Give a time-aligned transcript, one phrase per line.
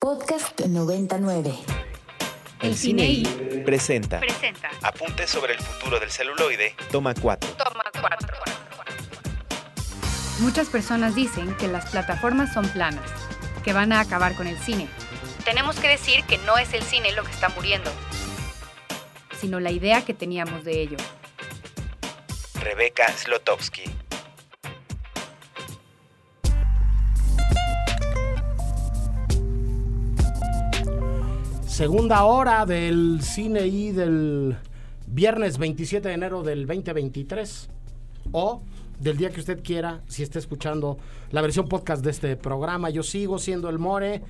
[0.00, 1.52] Podcast 99.
[2.62, 7.50] El cine I presenta presenta Apuntes sobre el futuro del celuloide, toma 4.
[7.50, 8.34] Toma 4.
[10.38, 13.10] Muchas personas dicen que las plataformas son planas,
[13.62, 14.88] que van a acabar con el cine.
[15.44, 17.90] Tenemos que decir que no es el cine lo que está muriendo,
[19.38, 20.96] sino la idea que teníamos de ello.
[22.54, 23.99] Rebeca Slotowski.
[31.80, 34.54] Segunda hora del cine y del
[35.06, 37.70] viernes 27 de enero del 2023
[38.32, 38.60] o
[38.98, 40.98] del día que usted quiera, si está escuchando
[41.30, 42.90] la versión podcast de este programa.
[42.90, 44.20] Yo sigo siendo el More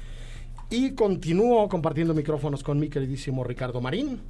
[0.70, 4.20] y continúo compartiendo micrófonos con mi queridísimo Ricardo Marín.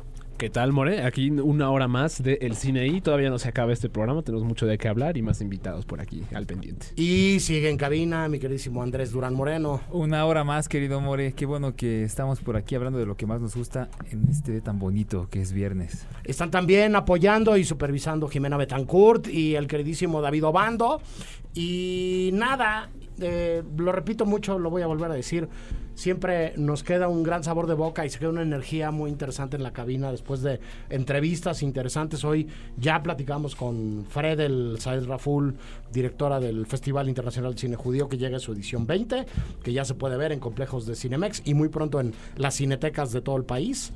[0.41, 1.03] ¿Qué tal, More?
[1.03, 4.47] Aquí una hora más de El Cine y todavía no se acaba este programa, tenemos
[4.47, 6.87] mucho de qué hablar y más invitados por aquí al pendiente.
[6.97, 9.83] Y sigue en cabina mi queridísimo Andrés Durán Moreno.
[9.91, 11.35] Una hora más, querido More.
[11.35, 14.53] Qué bueno que estamos por aquí hablando de lo que más nos gusta en este
[14.53, 16.07] día tan bonito que es viernes.
[16.25, 21.03] Están también apoyando y supervisando Jimena Betancourt y el queridísimo David Obando.
[21.55, 22.91] Y nada,
[23.77, 25.49] lo repito mucho, lo voy a volver a decir.
[25.95, 29.57] Siempre nos queda un gran sabor de boca y se queda una energía muy interesante
[29.57, 32.25] en la cabina después de entrevistas interesantes.
[32.25, 35.57] Hoy ya platicamos con Fred el Saed Raful,
[35.93, 39.27] directora del Festival Internacional de Cine Judío, que llega a su edición 20,
[39.63, 43.13] que ya se puede ver en complejos de Cinemex y muy pronto en las cinetecas
[43.13, 43.93] de todo el país.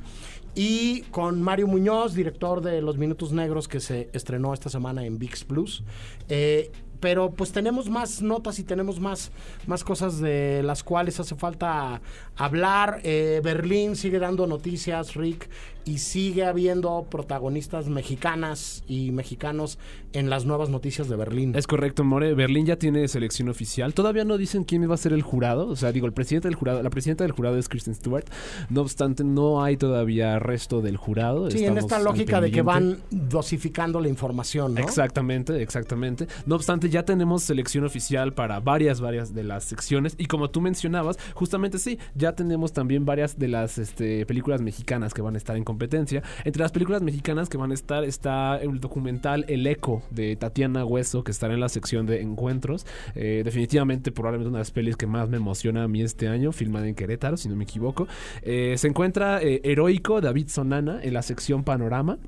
[0.55, 5.19] Y con Mario Muñoz, director de Los Minutos Negros, que se estrenó esta semana en
[5.19, 5.83] VIX Plus.
[6.29, 9.31] Eh, pero pues tenemos más notas y tenemos más,
[9.67, 12.01] más cosas de las cuales hace falta
[12.37, 13.01] hablar.
[13.03, 15.49] Eh, Berlín sigue dando noticias, Rick,
[15.85, 19.79] y sigue habiendo protagonistas mexicanas y mexicanos
[20.13, 21.55] en las nuevas noticias de Berlín.
[21.57, 22.35] Es correcto, More.
[22.35, 23.95] Berlín ya tiene selección oficial.
[23.95, 25.69] Todavía no dicen quién va a ser el jurado.
[25.69, 28.25] O sea, digo, el presidente del jurado, la presidenta del jurado es Kristen Stewart.
[28.71, 31.51] No obstante, no hay todavía resto del jurado.
[31.51, 34.81] Sí, en esta lógica de que van dosificando la información, ¿no?
[34.81, 36.29] Exactamente, exactamente.
[36.47, 40.15] No obstante, ya tenemos selección oficial para varias, varias de las secciones.
[40.19, 45.13] Y como tú mencionabas, justamente sí, ya tenemos también varias de las este, películas mexicanas
[45.13, 46.23] que van a estar en competencia.
[46.45, 50.85] Entre las películas mexicanas que van a estar está el documental El Eco de Tatiana
[50.85, 52.87] Hueso, que estará en la sección de encuentros.
[53.17, 56.53] Eh, definitivamente, probablemente una de las pelis que más me emociona a mí este año,
[56.53, 58.07] filmada en Querétaro, si no me equivoco.
[58.43, 62.19] Eh, se encuentra eh, Heroico David Sonana en la sección Panorama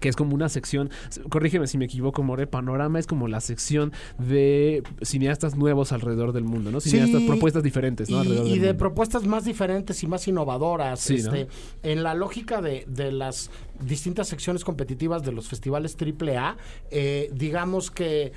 [0.00, 0.90] que es como una sección,
[1.30, 6.44] corrígeme si me equivoco, More, Panorama es como la sección de cineastas nuevos alrededor del
[6.44, 6.80] mundo, ¿no?
[6.80, 7.26] Cineastas, Sí.
[7.26, 8.18] propuestas diferentes, ¿no?
[8.18, 8.78] Y, Alrededor y del de mundo.
[8.78, 11.00] propuestas más diferentes y más innovadoras.
[11.00, 11.34] Sí, ¿no?
[11.34, 11.48] este,
[11.82, 16.56] En la lógica de, de las distintas secciones competitivas de los festivales AAA,
[16.90, 18.32] eh, digamos que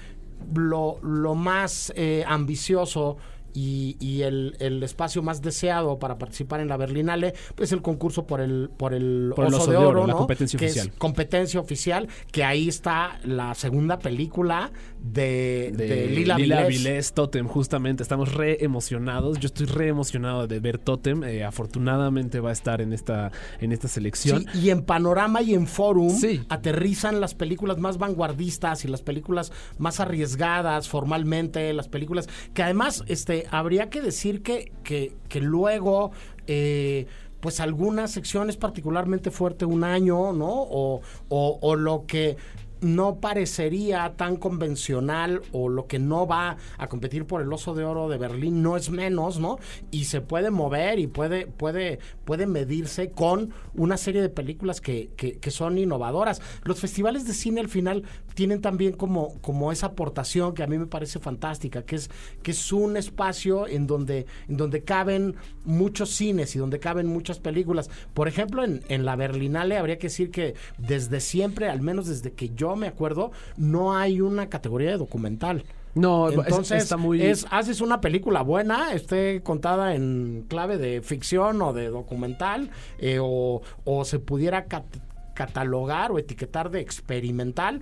[0.53, 3.17] lo, lo más eh, ambicioso
[3.53, 8.25] y, y el, el espacio más deseado para participar en la Berlinale pues el concurso
[8.27, 10.17] por el por el, Por el oso, de de oro, Oro, la ¿no?
[10.19, 10.87] competencia que oficial.
[10.87, 14.71] es competencia oficial que ahí está la segunda película
[15.01, 16.67] de, de, Lila, Vilés.
[16.67, 18.03] Vilés, Totem, justamente.
[18.03, 19.39] Estamos re emocionados.
[19.39, 21.23] Yo estoy re emocionado de ver Totem.
[21.23, 24.45] Eh, afortunadamente va a estar en esta, en esta selección.
[24.53, 26.41] Sí, y en Panorama y en Forum Sí.
[26.49, 33.03] aterrizan las películas más vanguardistas y las películas más arriesgadas formalmente, las películas que además
[33.07, 36.11] este, habría que decir que, que, que luego...
[36.47, 37.07] eh,
[37.41, 40.49] pues alguna sección es particularmente fuerte un año, ¿no?
[40.49, 42.35] O, o- o lo que
[42.81, 47.83] no parecería tan convencional o lo que no va a competir por el oso de
[47.83, 49.57] oro de Berlín no es menos, ¿no?
[49.91, 55.09] Y se puede mover y puede, puede, puede medirse con una serie de películas que,
[55.17, 56.41] que- que son innovadoras.
[56.63, 58.03] Los festivales de cine al final
[58.33, 62.09] tienen también como, como esa aportación que a mí me parece fantástica, que es,
[62.43, 65.35] que es un espacio en donde, en donde caben
[65.65, 67.89] muchos cines y donde caben muchas películas.
[68.13, 72.31] Por ejemplo, en, en la Berlinale habría que decir que desde siempre, al menos desde
[72.31, 75.63] que yo me acuerdo, no hay una categoría de documental.
[75.95, 77.21] No, es- Entonces, está muy.
[77.21, 83.17] es, haces una película buena, esté contada en clave de ficción o de documental, eh,
[83.21, 84.85] o, o se pudiera cat-
[85.33, 87.81] catalogar o etiquetar de experimental,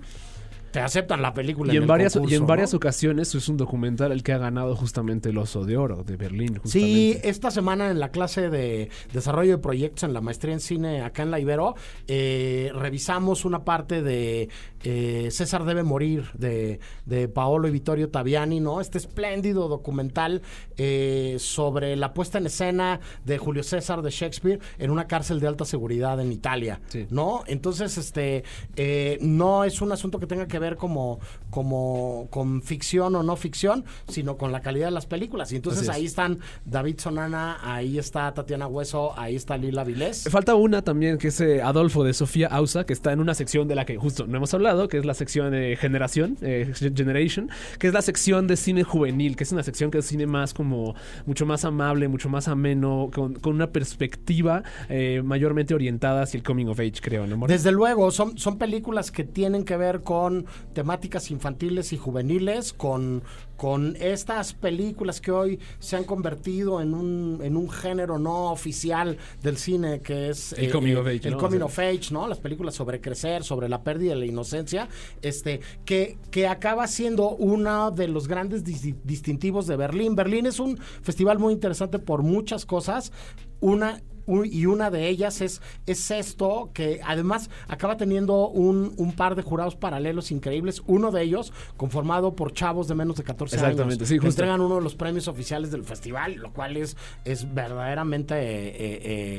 [0.70, 1.72] te aceptan la película.
[1.72, 2.76] y en, el varias, y en varias ¿no?
[2.76, 6.60] ocasiones es un documental el que ha ganado justamente el Oso de Oro de Berlín.
[6.64, 7.28] Sí, Justamente.
[7.28, 11.22] esta semana en la clase de desarrollo de proyectos en la maestría en cine acá
[11.22, 11.74] en la Ibero,
[12.06, 14.48] eh, revisamos una parte de
[14.84, 18.80] eh, César debe morir de, de Paolo y Vittorio Taviani, ¿no?
[18.80, 20.42] Este espléndido documental
[20.76, 25.48] eh, sobre la puesta en escena de Julio César de Shakespeare en una cárcel de
[25.48, 27.06] alta seguridad en Italia, Sí.
[27.10, 27.42] ¿no?
[27.46, 28.44] Entonces, este,
[28.76, 31.20] eh, no es un asunto que tenga que que ver como,
[31.50, 35.52] como con ficción o no ficción, sino con la calidad de las películas.
[35.52, 35.88] Y entonces es.
[35.88, 40.28] ahí están David Sonana, ahí está Tatiana Hueso, ahí está Lila Vilés.
[40.30, 43.68] Falta una también, que es eh, Adolfo de Sofía Ausa, que está en una sección
[43.68, 47.50] de la que justo no hemos hablado, que es la sección de Generación, eh, Generation,
[47.78, 50.54] que es la sección de cine juvenil, que es una sección que es cine más
[50.54, 50.94] como,
[51.26, 56.44] mucho más amable, mucho más ameno, con, con una perspectiva eh, mayormente orientada hacia el
[56.44, 57.46] coming of age, creo, ¿no?
[57.46, 63.22] Desde luego, son, son películas que tienen que ver con temáticas infantiles y juveniles, con,
[63.56, 69.16] con estas películas que hoy se han convertido en un, en un género no oficial
[69.42, 71.38] del cine, que es El coming of age, el ¿no?
[71.38, 72.26] coming O of age, ¿no?
[72.28, 74.88] Las películas sobre crecer, sobre la pérdida de la inocencia,
[75.22, 80.14] este, que, que acaba siendo uno de los grandes dis- distintivos de Berlín.
[80.16, 83.12] Berlín es un festival muy interesante por muchas cosas.
[83.60, 84.07] Una un-
[84.44, 89.42] y una de ellas es, es esto, que además acaba teniendo un, un par de
[89.42, 90.82] jurados paralelos increíbles.
[90.86, 94.08] Uno de ellos conformado por chavos de menos de 14 Exactamente, años.
[94.08, 94.42] sí, que justo.
[94.42, 98.76] entregan uno de los premios oficiales del festival, lo cual es, es verdaderamente eh,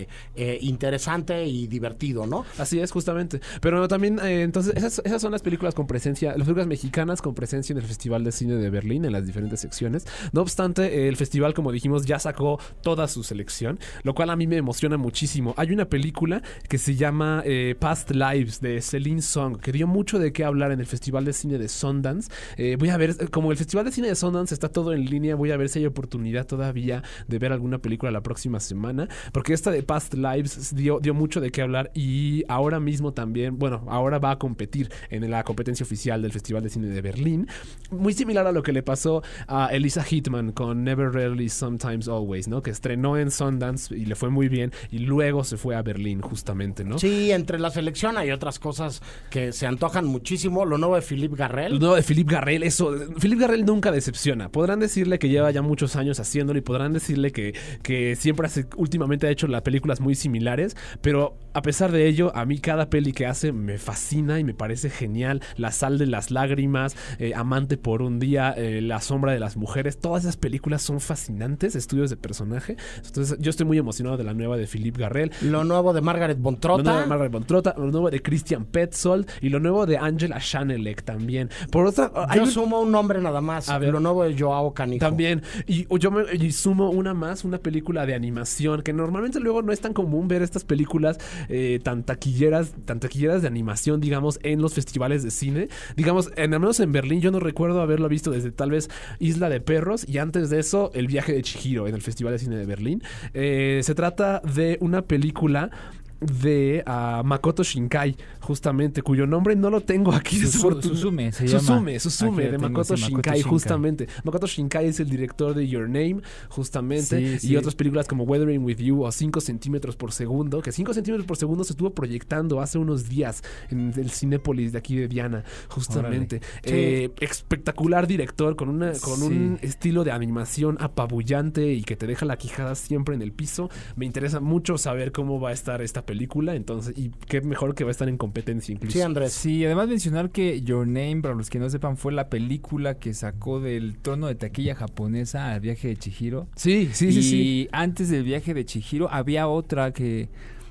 [0.01, 2.45] eh, eh, interesante y divertido, ¿no?
[2.57, 3.41] Así es, justamente.
[3.61, 7.35] Pero también, eh, entonces, esas, esas son las películas con presencia, las películas mexicanas con
[7.35, 10.05] presencia en el Festival de Cine de Berlín, en las diferentes secciones.
[10.31, 14.47] No obstante, el festival, como dijimos, ya sacó toda su selección, lo cual a mí
[14.47, 15.53] me emociona muchísimo.
[15.57, 20.19] Hay una película que se llama eh, Past Lives de Celine Song, que dio mucho
[20.19, 22.31] de qué hablar en el Festival de Cine de Sundance.
[22.57, 25.35] Eh, voy a ver, como el Festival de Cine de Sundance está todo en línea,
[25.35, 29.53] voy a ver si hay oportunidad todavía de ver alguna película la próxima semana, porque
[29.53, 33.83] esta de Past Lives dio, dio mucho de qué hablar y ahora mismo también, bueno,
[33.87, 37.47] ahora va a competir en la competencia oficial del Festival de Cine de Berlín,
[37.91, 42.47] muy similar a lo que le pasó a Elisa Hitman con Never Rarely, Sometimes Always,
[42.47, 42.61] ¿no?
[42.61, 46.21] Que estrenó en Sundance y le fue muy bien y luego se fue a Berlín
[46.21, 46.99] justamente, ¿no?
[46.99, 50.65] Sí, entre la selección hay otras cosas que se antojan muchísimo.
[50.65, 51.73] Lo nuevo de Philippe Garrel.
[51.73, 52.93] Lo nuevo de Philippe Garrel, eso.
[53.19, 54.49] Philippe Garrel nunca decepciona.
[54.49, 58.65] Podrán decirle que lleva ya muchos años haciéndolo y podrán decirle que, que siempre hace,
[58.75, 62.89] últimamente ha hecho las películas muy similares, pero a pesar de ello, a mí cada
[62.89, 65.41] peli que hace me fascina y me parece genial.
[65.57, 69.57] La sal de las lágrimas, eh, Amante por un día, eh, La sombra de las
[69.57, 72.77] mujeres, todas esas películas son fascinantes, estudios de personaje.
[73.05, 75.31] Entonces, yo estoy muy emocionado de la nueva de Philippe Garrel.
[75.41, 77.01] Lo nuevo de Margaret Lo nuevo Bontrota.
[77.01, 81.49] de Margaret lo nuevo de Christian Petzold y lo nuevo de Angela Schanelek también.
[81.71, 83.69] Por otra, Yo un- sumo un nombre nada más.
[83.69, 83.91] A ver.
[83.91, 84.99] Lo nuevo de Joao Canijo.
[85.05, 85.41] También.
[85.67, 89.71] Y yo me y sumo una más, una película de animación, que normalmente luego no
[89.71, 91.17] es tan común ver estas películas
[91.49, 95.69] eh, tan taquilleras, tan taquilleras de animación, digamos, en los festivales de cine.
[95.95, 99.49] Digamos, en, al menos en Berlín yo no recuerdo haberlo visto desde tal vez Isla
[99.49, 102.55] de Perros y antes de eso El viaje de Chihiro en el Festival de Cine
[102.55, 103.03] de Berlín.
[103.33, 105.71] Eh, se trata de una película
[106.19, 106.83] de
[107.23, 110.37] Makoto Shinkai, justamente, cuyo nombre no lo tengo aquí.
[110.37, 111.59] Susu- desafortun- Susume se llama.
[111.59, 114.07] Susume, Susume, de Makoto, Shinkai, justamente.
[114.23, 117.55] Makoto Shinkai es el director de Your Name, justamente, Sí, y sí.
[117.57, 121.37] otras películas como Weathering with You o 5 centímetros por segundo, que 5 centímetros por
[121.37, 126.41] segundo se estuvo proyectando hace unos días en el Cinépolis de aquí de Diana, justamente.
[126.63, 132.25] Eh, espectacular director con, una, con un estilo de animación apabullante y que te deja
[132.25, 133.69] la quijada siempre en el piso.
[133.95, 137.83] Me interesa mucho saber cómo va a estar esta película, entonces, y qué mejor que
[137.83, 138.97] va a estar en competencia incluso.
[138.97, 139.31] Sí, Andrés.
[139.31, 143.13] Sí, además mencionar que Your Name, para los que no sepan, fue la película que
[143.13, 146.47] sacó del trono de taquilla japonesa al viaje de Chihiro.
[146.55, 147.69] Sí, sí, y sí, sí.
[147.71, 150.29] antes del viaje de Chihiro había otra que...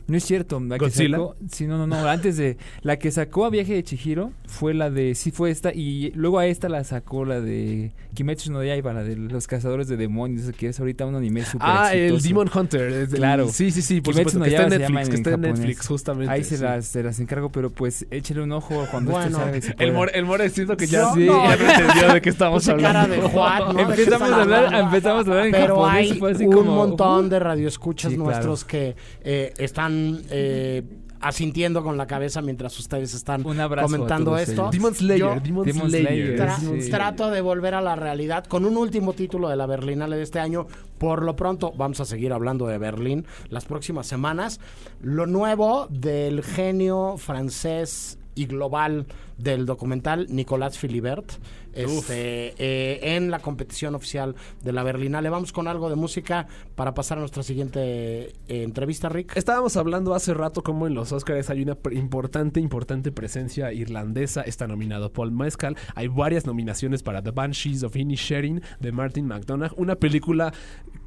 [0.08, 1.16] No es cierto, la que ¿Godzilla?
[1.18, 1.36] sacó...
[1.52, 2.56] Sí, no, no, no, antes de...
[2.80, 5.14] La que sacó a viaje de Chihiro fue la de...
[5.14, 9.02] Sí, fue esta, y luego a esta la sacó la de Kimetsu no Yaiba, la
[9.04, 12.20] de los cazadores de demonios, que es ahorita un anime súper Ah, el.
[12.22, 12.80] Demon Hunter.
[12.90, 13.48] el- Claro.
[13.48, 14.38] Sí, sí, sí, por Kimetsu supuesto.
[14.38, 15.58] no Que está en Netflix, que en está en japonés.
[15.60, 16.32] Netflix, justamente.
[16.32, 19.38] Ahí se, las, se las encargo, pero pues échale un ojo cuando Bueno, esto
[19.68, 22.20] salga El more, el more siento que ya, sí, no, ya yo- no entendió de
[22.22, 22.98] qué estamos hablando.
[23.00, 23.72] cara de Juan, ¿no?
[23.74, 26.44] ¿De qué Empezamos a hablar- empezamos a hablar en Pero japonés y hay fue así
[26.46, 27.28] un como, montón uh.
[27.28, 28.30] de radioescuchas Sí, claro.
[28.30, 29.97] nuestros que eh, están
[30.30, 30.82] eh,
[31.20, 34.52] asintiendo con la cabeza mientras ustedes están comentando esto.
[34.62, 34.70] ellos.
[34.70, 36.06] Demon Slayer, Yo Demon, Demon Slayer.
[36.36, 36.90] Slayer, tra- sí.
[36.90, 40.38] Trato de volver a la realidad con un último título de la Berlinale de este
[40.38, 40.66] año.
[40.98, 44.60] Por lo pronto, vamos a seguir hablando de Berlín las próximas semanas.
[45.02, 51.32] Lo nuevo del genio francés y global del documental Nicolas Philibert
[51.72, 55.28] este, eh, en la competición oficial de la Berlinale.
[55.28, 59.36] Vamos con algo de música para pasar a nuestra siguiente eh, entrevista, Rick.
[59.36, 64.42] Estábamos hablando hace rato como en los Oscars hay una importante, importante presencia irlandesa.
[64.42, 65.76] Está nominado Paul Mescal.
[65.94, 69.72] Hay varias nominaciones para The Banshees of Inisherin de Martin McDonagh.
[69.76, 70.52] Una película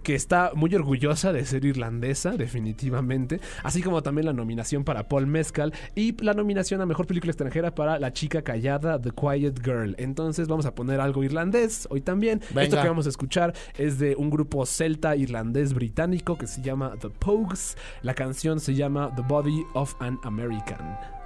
[0.03, 5.27] que está muy orgullosa de ser irlandesa, definitivamente, así como también la nominación para Paul
[5.27, 9.95] Mescal y la nominación a Mejor Película Extranjera para La Chica Callada, The Quiet Girl.
[9.97, 12.41] Entonces vamos a poner algo irlandés hoy también.
[12.49, 12.63] Venga.
[12.63, 16.93] Esto que vamos a escuchar es de un grupo celta irlandés británico que se llama
[16.99, 17.77] The Pogues.
[18.01, 21.20] La canción se llama The Body of an American.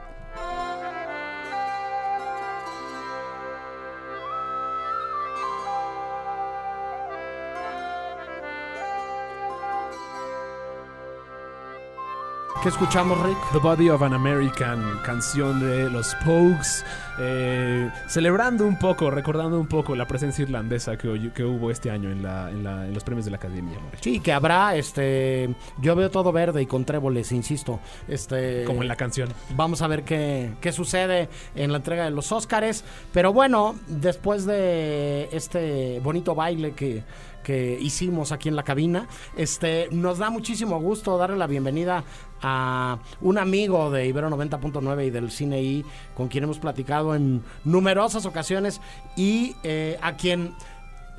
[12.65, 13.37] ¿Qué escuchamos, Rick?
[13.51, 16.83] The Body of an American, canción de los Pogues,
[17.19, 21.91] eh, celebrando un poco, recordando un poco la presencia irlandesa que, hoy- que hubo este
[21.91, 23.77] año en, la- en la- en los premios de la Academia.
[24.01, 27.79] Sí, que habrá, este, yo veo todo verde y con tréboles, insisto.
[28.07, 29.29] Este, Como en la canción.
[29.55, 32.83] Vamos a ver qué, qué sucede en la entrega de los Óscares.
[33.13, 37.03] Pero bueno, después de este bonito baile que,
[37.43, 39.07] que hicimos aquí en la cabina,
[39.37, 42.03] este, nos da muchísimo gusto darle la bienvenida
[42.47, 45.83] a un amigo de Ibero 90.9 y del Cine I,
[46.13, 48.81] con quien hemos platicado en numerosas ocasiones
[49.15, 50.53] y eh, a quien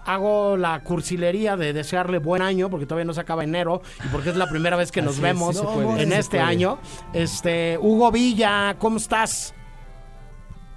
[0.05, 4.31] hago la cursilería de desearle buen año porque todavía no se acaba enero y porque
[4.31, 5.61] es la primera vez que nos Así vemos
[5.99, 6.79] en este año.
[7.13, 9.53] Este, Hugo Villa, ¿cómo estás?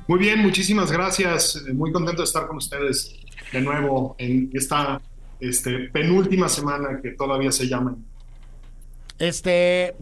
[0.08, 1.63] Muy bien, muchísimas gracias.
[1.75, 3.15] Muy contento de estar con ustedes
[3.53, 5.00] de nuevo en esta
[5.39, 7.96] este, penúltima semana que todavía se llama.
[9.19, 9.95] Este,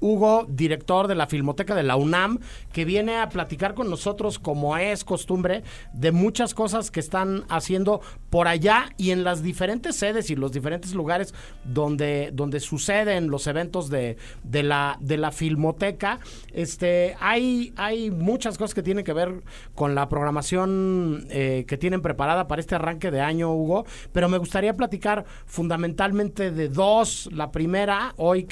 [0.00, 2.40] Hugo, director de la Filmoteca de la UNAM,
[2.72, 5.62] que viene a platicar con nosotros, como es costumbre,
[5.92, 8.00] de muchas cosas que están haciendo
[8.30, 13.46] por allá y en las diferentes sedes y los diferentes lugares donde, donde suceden los
[13.46, 16.18] eventos de, de la, de la Filmoteca.
[16.52, 19.42] Este, hay, hay muchas cosas que tienen que ver
[19.74, 24.38] con la programación eh, que tienen preparada para este arranque de año, Hugo, pero me
[24.38, 27.28] gustaría platicar fundamentalmente de dos.
[27.32, 28.44] La primera, hoy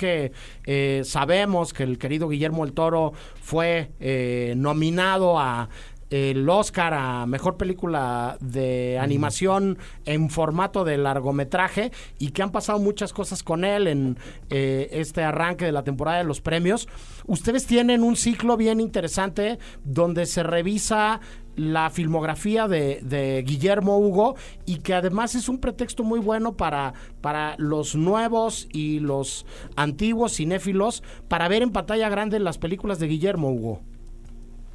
[0.66, 5.68] eh, sabemos que el querido Guillermo el Toro fue eh, nominado a
[6.12, 12.78] el Oscar a mejor película de animación en formato de largometraje y que han pasado
[12.78, 14.18] muchas cosas con él en
[14.50, 16.86] eh, este arranque de la temporada de los premios.
[17.26, 21.20] Ustedes tienen un ciclo bien interesante donde se revisa
[21.56, 26.92] la filmografía de, de Guillermo Hugo y que además es un pretexto muy bueno para,
[27.22, 33.08] para los nuevos y los antiguos cinéfilos para ver en pantalla grande las películas de
[33.08, 33.91] Guillermo Hugo.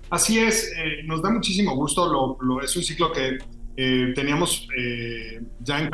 [0.10, 2.38] Así es, eh, nos da muchísimo gusto.
[2.64, 3.38] Es un ciclo que
[3.76, 5.90] eh, teníamos eh, ya en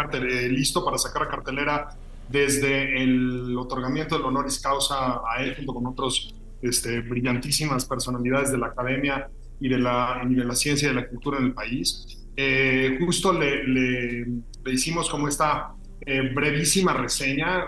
[0.50, 1.90] listo para sacar a cartelera
[2.30, 8.58] desde el otorgamiento del honoris causa a él junto con otros este, brillantísimas personalidades de
[8.60, 9.28] la academia
[9.60, 10.22] y de la,
[10.56, 12.20] ciencia y de la cultura en el país.
[13.00, 14.26] Justo le, le-
[14.72, 15.74] hicimos como esta
[16.34, 17.66] brevísima reseña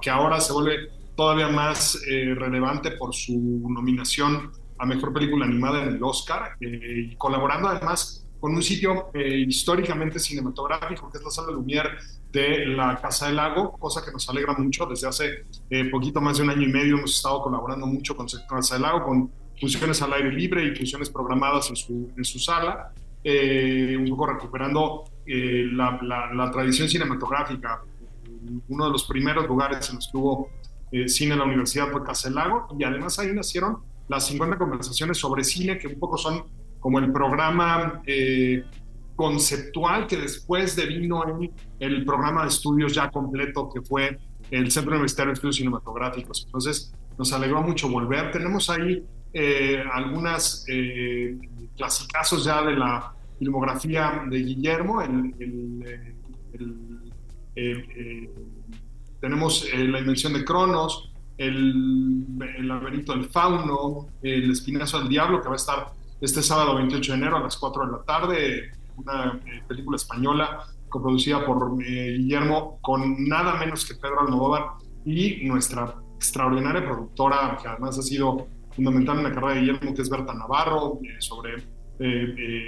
[0.00, 5.96] que ahora se vuelve todavía más relevante por su nominación a Mejor Película Animada en
[5.96, 11.30] el Oscar, eh, y colaborando además con un sitio eh, históricamente cinematográfico, que es la
[11.30, 11.90] Sala Lumière
[12.30, 14.84] de la Casa del Lago, cosa que nos alegra mucho.
[14.86, 18.26] Desde hace eh, poquito más de un año y medio hemos estado colaborando mucho con
[18.26, 22.38] Casa del Lago, con funciones al aire libre y funciones programadas en su, en su
[22.38, 22.92] sala,
[23.24, 27.80] eh, un poco recuperando eh, la, la- la tradición cinematográfica.
[28.68, 30.50] Uno de los primeros lugares en los que hubo
[30.92, 33.78] eh, cine en la universidad fue Casa del Lago, y además ahí nacieron
[34.08, 36.44] las 50 conversaciones sobre cine, que un poco son
[36.78, 38.64] como el programa eh,
[39.16, 44.18] conceptual que después devino en el programa de estudios ya completo que fue
[44.50, 46.44] el Centro Universitario de Estudios Cinematográficos.
[46.46, 48.30] Entonces, nos alegró mucho volver.
[48.30, 51.36] Tenemos ahí eh, algunas eh,
[51.76, 55.02] clasicazos ya de la filmografía de Guillermo.
[55.02, 55.34] El,
[57.54, 58.30] eh, eh,
[59.20, 62.24] tenemos La Invención de Cronos, el,
[62.58, 67.12] el laberinto del fauno, El espinazo del diablo, que va a estar este sábado 28
[67.12, 72.16] de enero a las 4 de la tarde, una eh, película española coproducida por eh,
[72.18, 74.62] Guillermo con nada menos que Pedro Almodóvar
[75.04, 80.02] y nuestra extraordinaria productora, que además ha sido fundamental en la carrera de Guillermo, que
[80.02, 81.76] es Berta Navarro, eh, sobre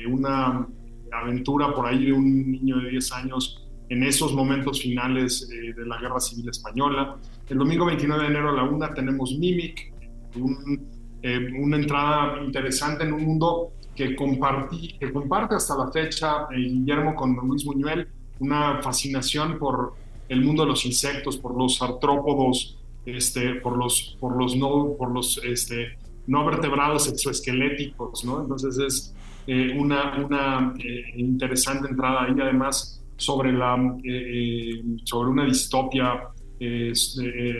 [0.08, 0.66] una
[1.12, 5.98] aventura por ahí de un niño de 10 años en esos momentos finales de la
[5.98, 7.18] Guerra Civil Española.
[7.48, 9.92] El domingo 29 de enero a la una tenemos Mimic,
[10.36, 10.86] un,
[11.22, 16.56] eh, una entrada interesante en un mundo que, compartí, que comparte hasta la fecha eh,
[16.58, 18.06] Guillermo con Luis Buñuel,
[18.40, 19.94] una fascinación por
[20.28, 25.10] el mundo de los insectos, por los artrópodos, este, por los, por los, no, por
[25.10, 28.42] los este, no vertebrados exoesqueléticos, ¿no?
[28.42, 29.14] Entonces es
[29.46, 36.28] eh, una, una eh, interesante entrada ahí, además sobre, la, eh, eh, sobre una distopia
[36.60, 36.92] eh,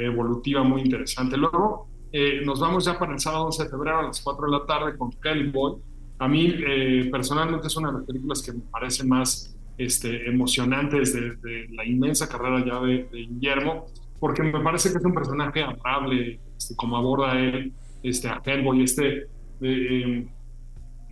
[0.05, 1.37] evolutiva muy interesante.
[1.37, 4.53] Luego eh, nos vamos ya para el sábado 11 de febrero a las 4 de
[4.53, 5.77] la tarde con Hellboy.
[6.19, 11.13] A mí eh, personalmente es una de las películas que me parece más este, emocionantes
[11.13, 13.87] de, la inmensa carrera ya de, de Guillermo,
[14.19, 18.83] porque me parece que es un personaje amable, este, como aborda él este, a Hellboy,
[18.83, 19.27] este,
[19.61, 20.27] eh,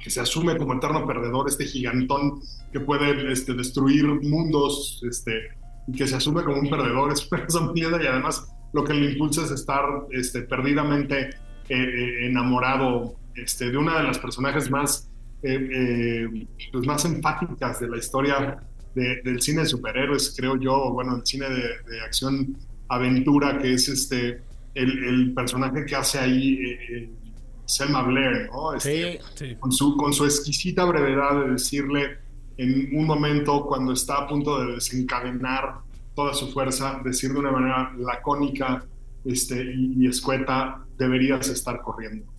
[0.03, 2.41] que se asume como eterno perdedor, este gigantón
[2.73, 5.51] que puede este, destruir mundos, este,
[5.87, 9.13] y que se asume como un perdedor, es una mierda y además lo que le
[9.13, 11.31] impulsa es estar este, perdidamente eh,
[11.71, 15.11] eh, enamorado este, de una de las personajes más,
[15.43, 18.59] eh, eh, pues más empáticas de la historia
[18.95, 22.57] de- del cine de superhéroes, creo yo, o bueno, el cine de, de acción
[22.89, 24.41] aventura, que es este
[24.75, 27.11] el, el personaje que hace ahí eh, eh,
[27.65, 28.75] Selma Blair, ¿no?
[28.75, 32.19] Este, Sí, con su, con su exquisita brevedad de decirle
[32.59, 35.81] en un momento cuando está a punto de desencadenar
[36.15, 38.85] toda su fuerza, decir de una manera lacónica
[39.25, 42.33] este, y, y escueta, deberías estar corriendo.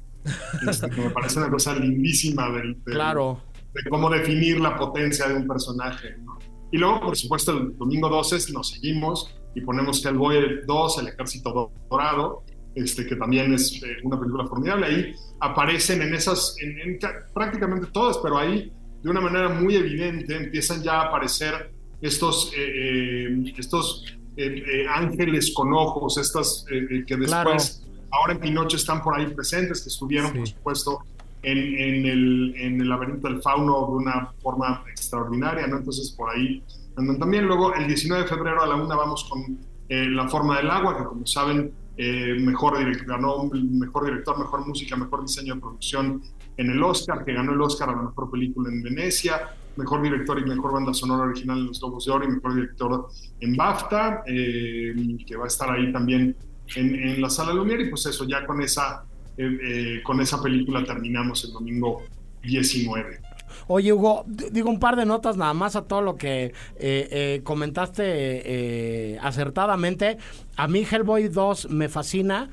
[0.67, 3.41] Este, que me parece una cosa lindísima del, del- claro.
[3.73, 6.17] de cómo definir la potencia de un personaje.
[6.23, 6.37] ¿no?
[6.71, 11.71] Y luego, por supuesto, el domingo 12 nos seguimos y ponemos Hellboy 2, El Ejército
[11.89, 12.43] Dorado,
[12.75, 14.85] este, que también es eh, una película formidable.
[14.87, 18.71] Ahí aparecen en esas, en, en ca- prácticamente todas, pero ahí
[19.03, 25.51] de una manera muy evidente empiezan ya a aparecer estos, eh, eh, estos eh, ángeles
[25.53, 27.57] con ojos, estas que después, Claro.
[28.11, 30.53] ahora en Pinocho están por ahí presentes, que estuvieron, por Sí.
[30.53, 30.99] supuesto,
[31.43, 35.77] en, en el, en el laberinto del fauno de una forma extraordinaria, ¿no?
[35.77, 36.61] Entonces por ahí
[36.97, 37.45] andan también.
[37.45, 39.57] Luego el 19 de febrero a la una vamos con
[39.89, 44.67] eh, La forma del agua, que como saben, eh, mejor director, ganó mejor director, mejor
[44.67, 46.21] música, mejor diseño de producción
[46.57, 50.39] en el Oscar, que ganó el Oscar a la mejor película en Venecia, mejor director
[50.39, 53.07] y mejor banda sonora original en los Globos de Oro y mejor director
[53.39, 54.93] en BAFTA, eh,
[55.25, 56.35] que va a estar ahí también
[56.75, 59.05] en, en la sala Lumière y pues eso, ya con esa,
[59.37, 62.01] eh, eh, con esa película terminamos el domingo
[62.43, 63.19] 19.
[63.67, 69.17] Oye, Hugo, digo un par de notas nada más a todo lo que eh, comentaste
[69.21, 70.17] acertadamente.
[70.55, 72.49] A mí Hellboy 2 me fascina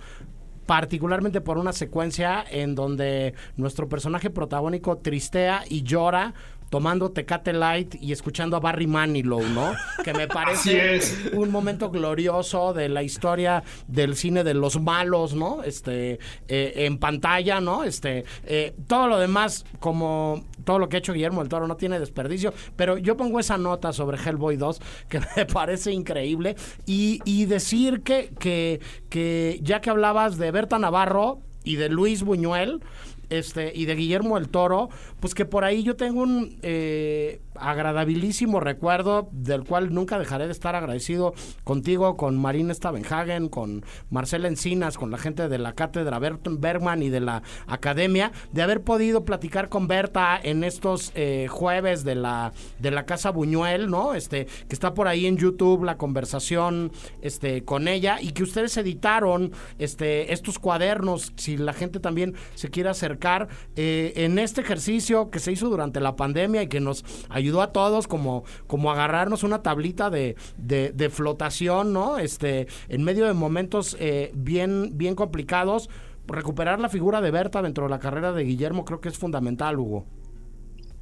[0.67, 6.35] particularmente por una secuencia en donde nuestro personaje protagónico tristea y llora
[6.75, 9.75] tomando Tecate Light y escuchando a Barry Manilow, ¿no?
[10.03, 11.31] Que me parece es.
[11.33, 15.63] un momento glorioso de la historia del cine de los malos, ¿no?
[15.63, 17.85] Este, eh, en pantalla, ¿no?
[17.85, 21.77] Este, eh, todo lo demás, como todo lo que ha hecho Guillermo del Toro, no
[21.77, 26.57] tiene desperdicio, pero yo pongo esa nota sobre Hellboy 2 que me parece increíble
[26.87, 32.25] y, y decir que, que, que ya que hablabas de Berta Navarro y de Luis
[32.25, 32.83] Buñuel,
[33.39, 34.89] este, y de Guillermo el Toro,
[35.21, 40.53] pues que por ahí yo tengo un eh, agradabilísimo recuerdo del cual nunca dejaré de
[40.53, 46.19] estar agradecido contigo, con Marina Stavenhagen, con Marcela Encinas, con la gente de la cátedra
[46.19, 52.05] Bergman y de la academia, de haber podido platicar con Berta en estos eh, jueves
[52.05, 54.15] de la, de la Casa Buñuel, ¿no?
[54.15, 58.77] Este, que está por ahí en YouTube la conversación este, con ella y que ustedes
[58.77, 65.31] editaron este, estos cuadernos, si la gente también se quiere acercar, eh, en este ejercicio
[65.31, 69.43] que se hizo durante la pandemia y que nos ayudó a todos como, como agarrarnos
[69.43, 72.19] una tablita de, de, flotación, ¿no?
[72.19, 75.91] Este, en medio de momentos eh, bien, bien complicados,
[76.27, 79.79] recuperar la figura de Berta dentro de la carrera de Guillermo creo que es fundamental,
[79.79, 80.07] Hugo.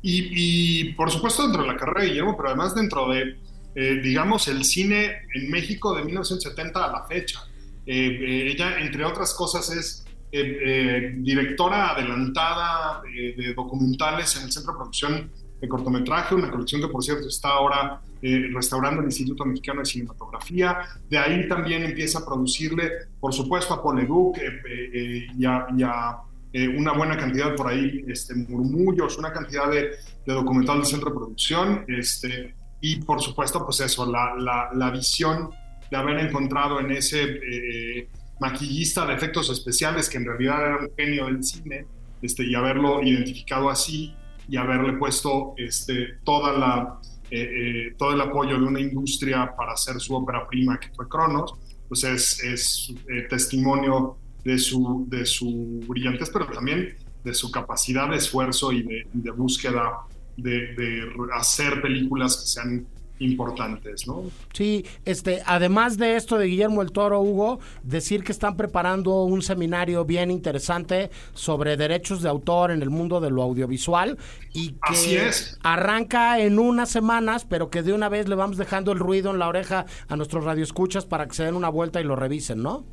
[0.05, 3.37] Y, por supuesto dentro de la carrera de Guillermo, pero además dentro de,
[3.77, 7.41] eh, digamos, el cine en México de 1970 a la fecha.
[7.87, 15.31] Eh, ella, entre otras cosas, es directora adelantada de documentales en el Centro de Producción
[15.63, 19.87] de Cortometraje, una colección que, por cierto, está ahora eh, restaurando el Instituto Mexicano de
[19.87, 20.79] Cinematografía.
[21.09, 25.67] De ahí también empieza a producirle, por supuesto, a Paul Leduc eh, eh, y a,
[25.77, 26.17] y a
[26.53, 29.93] eh, una buena cantidad por ahí, este, murmullos, una cantidad de,
[30.27, 34.91] de documental del centro de producción, este, y por supuesto, pues eso, la, la, la
[34.91, 35.51] visión
[35.91, 38.09] de haber encontrado en ese eh,
[38.41, 41.87] maquillista de efectos especiales, que en realidad era un genio del cine,
[42.21, 44.15] este, y haberlo identificado así,
[44.49, 47.01] y haberle puesto este, toda la,
[47.31, 51.09] eh, eh, todo el apoyo de una industria para hacer su ópera prima, que fue
[51.09, 51.55] Cronos,
[51.89, 58.11] pues es, es eh, testimonio de su, de su brillantez, pero también de su capacidad
[58.11, 60.01] de esfuerzo y de, búsqueda
[60.37, 62.87] de, hacer películas que sean
[63.25, 64.25] importantes, ¿no?
[64.53, 69.43] Sí, este, además de esto de Guillermo el Toro, Hugo, decir que están preparando un
[69.43, 74.19] seminario bien interesante sobre derechos de autor en el mundo de lo audiovisual
[74.53, 75.59] y que Así es.
[75.63, 79.39] arranca en unas semanas, pero que de una vez le vamos dejando el ruido en
[79.39, 82.85] la oreja a nuestros radioescuchas para que se den una vuelta y lo revisen, ¿no?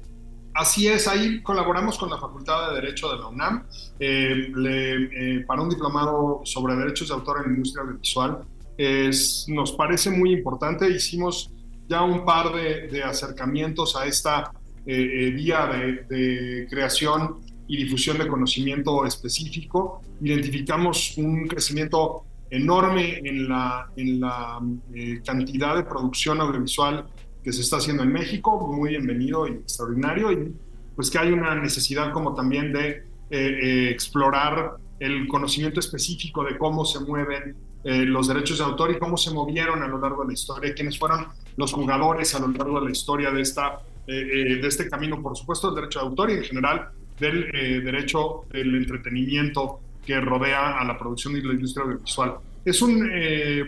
[0.53, 3.63] Así es, ahí colaboramos con la Facultad de Derecho de la UNAM
[3.99, 8.39] eh, le- eh, para un diplomado sobre derechos de autor en la industria audiovisual.
[8.79, 11.51] Es- nos parece muy importante, hicimos
[11.89, 14.53] ya un par de, de acercamientos a esta
[14.85, 20.01] eh, eh, vía de, de creación y difusión de conocimiento específico.
[20.21, 24.59] Identificamos un crecimiento enorme en la, en la
[24.95, 27.05] eh, cantidad de producción audiovisual
[27.43, 30.53] que se está haciendo en México, muy bienvenido y extraordinario, y
[30.95, 36.57] pues que hay una necesidad como también de eh, eh, explorar el conocimiento específico de
[36.57, 40.21] cómo se mueven eh, los derechos de autor y cómo se movieron a lo largo
[40.23, 43.79] de la historia, quiénes fueron los jugadores a lo largo de la historia de, esta,
[44.07, 46.89] eh, eh, de este camino, por supuesto, del derecho de autor y en general
[47.19, 52.35] del eh, derecho del entretenimiento que rodea a la producción y la industria audiovisual.
[52.65, 53.09] Es un...
[53.13, 53.63] eh,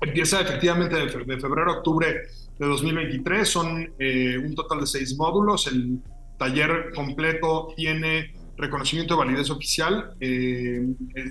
[0.00, 2.06] Empieza efectivamente de fe- de febrero a octubre
[2.58, 3.48] de 2023.
[3.48, 5.66] Son eh, un total de seis módulos.
[5.66, 5.98] El
[6.38, 10.12] taller completo tiene reconocimiento de validez oficial.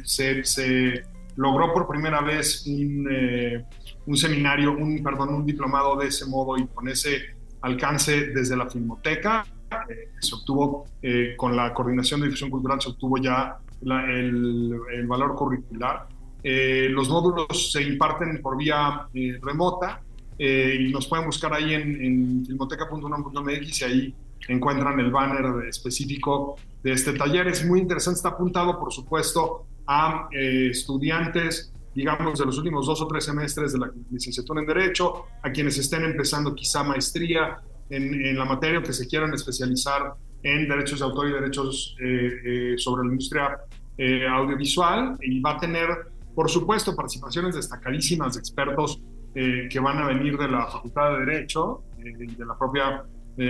[0.05, 1.03] Se, se
[1.35, 3.65] logró por primera vez un, eh,
[4.05, 7.21] un seminario, un, perdón, un diplomado de ese modo y con ese
[7.61, 9.45] alcance desde la Filmoteca.
[9.89, 15.35] Eh, se obtuvo eh, con la coordinación de difusión cultural, se obtuvo ya el, valor
[15.35, 16.07] curricular.
[16.43, 19.07] Los módulos se imparten por vía
[19.41, 20.01] remota
[20.37, 24.15] y nos pueden buscar ahí en, en filmoteca.unam.mx y ahí
[24.47, 27.47] encuentran el banner específico de este taller.
[27.47, 33.01] Es muy interesante, está apuntado, por supuesto, a eh, estudiantes, digamos, de los últimos dos
[33.01, 38.25] o tres semestres de la licenciatura en Derecho, a quienes estén empezando quizá maestría en,
[38.25, 42.31] en la materia o que se quieran especializar en derechos de autor y derechos eh,
[42.45, 43.59] eh, sobre la industria
[43.97, 45.17] eh, audiovisual.
[45.21, 45.87] Y va a tener,
[46.35, 49.01] por supuesto, participaciones destacadísimas de expertos
[49.35, 53.03] eh, que van a venir de la Facultad de Derecho, eh, de la propia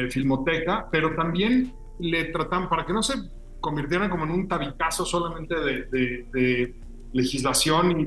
[0.10, 3.15] Filmoteca, pero también le tratan para que no se
[3.67, 6.76] convirtieran como en un tabicazo solamente de, de- de
[7.13, 8.04] legislación y,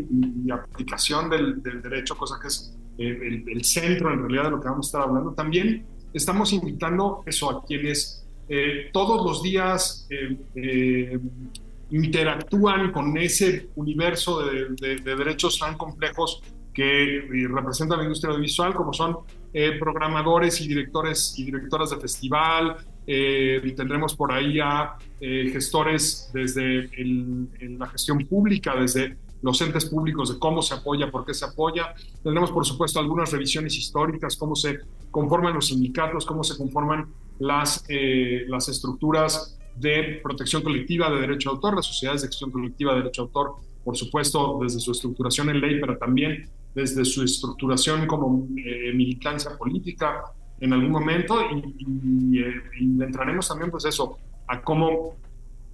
[0.47, 4.61] y aplicación del, derecho, cosa que es eh, el, el centro en realidad de lo
[4.61, 5.33] que vamos a estar hablando.
[5.33, 11.19] También estamos invitando eso a quienes eh, todos los días eh, eh,
[11.91, 16.43] interactúan con ese universo de, de- de derechos tan complejos
[16.75, 19.19] que eh, representa la industria audiovisual, como son
[19.55, 22.77] eh, programadores y directores y directoras de festival.
[23.07, 26.91] eh, tendremos por ahí a eh, gestores desde
[27.79, 31.95] la gestión pública, desde los entes públicos de cómo se apoya, por qué se apoya.
[32.23, 34.79] Tendremos, por supuesto, algunas revisiones históricas, cómo se
[35.11, 37.07] conforman los sindicatos, cómo se conforman
[37.39, 42.51] las, eh, las estructuras de protección colectiva de derecho de autor, las sociedades de acción
[42.51, 47.05] colectiva de derecho de autor, por supuesto, desde su estructuración en ley, pero también desde
[47.05, 50.25] su estructuración como eh, militancia política
[50.61, 55.17] en algún momento y, y, entraremos también pues eso a cómo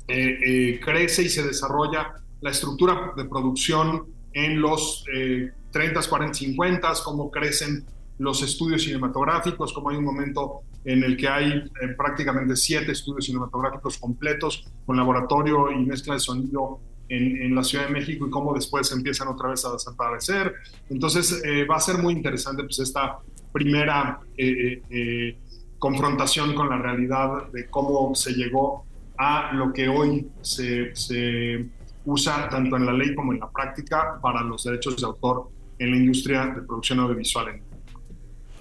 [0.09, 6.35] eh, eh, crece y se desarrolla la estructura de producción en los eh, 30, 40,
[6.35, 7.85] 50, cómo crecen
[8.19, 13.27] los estudios cinematográficos, cómo hay un momento en el que hay eh, prácticamente siete estudios
[13.27, 18.31] cinematográficos completos con laboratorio y mezcla de sonido en, en la Ciudad de México y
[18.31, 20.55] cómo después empiezan otra vez a desaparecer.
[20.89, 23.19] Entonces eh, va a ser muy interesante pues esta
[23.53, 25.39] primera eh, eh, eh,
[25.87, 28.85] confrontación con la realidad de cómo se llegó
[29.19, 31.69] a lo que hoy se, se
[32.07, 35.49] usa tanto en la ley como en la práctica para los derechos de autor
[35.81, 37.61] en la industria de producción audiovisual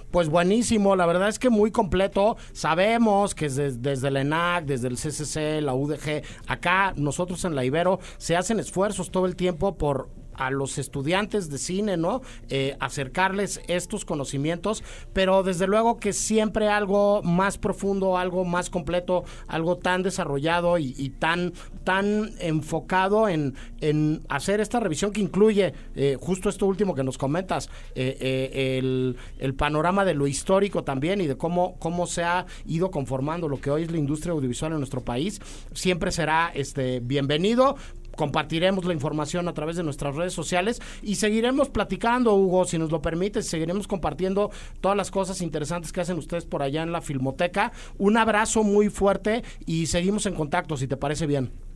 [0.10, 2.38] Pues buenísimo, la verdad es que muy completo.
[2.54, 7.64] Sabemos que des- desde el ENAC, desde el CCC, la UDG, acá nosotros en la
[7.64, 10.10] Ibero se hacen esfuerzos todo el tiempo por
[10.42, 12.22] a los estudiantes de cine, ¿no?
[12.50, 19.24] Eh, acercarles estos conocimientos, pero desde luego que siempre algo más profundo, algo más completo,
[19.48, 26.18] algo tan desarrollado y, tan, tan enfocado en, en hacer esta revisión que incluye eh,
[26.20, 31.28] justo esto último que nos comentas, eh, el, el panorama de lo histórico también y
[31.28, 34.80] de cómo, cómo se ha ido conformando lo que hoy es la industria audiovisual en
[34.80, 35.40] nuestro país,
[35.74, 37.76] siempre será este bienvenido
[38.16, 42.92] compartiremos la información a través de nuestras redes sociales y seguiremos platicando, Hugo, si nos
[42.92, 47.02] lo permites, seguiremos compartiendo todas las cosas interesantes que hacen ustedes por allá en la
[47.02, 47.72] Filmoteca.
[47.98, 51.71] Un abrazo muy fuerte y seguimos en contacto, si te parece bien.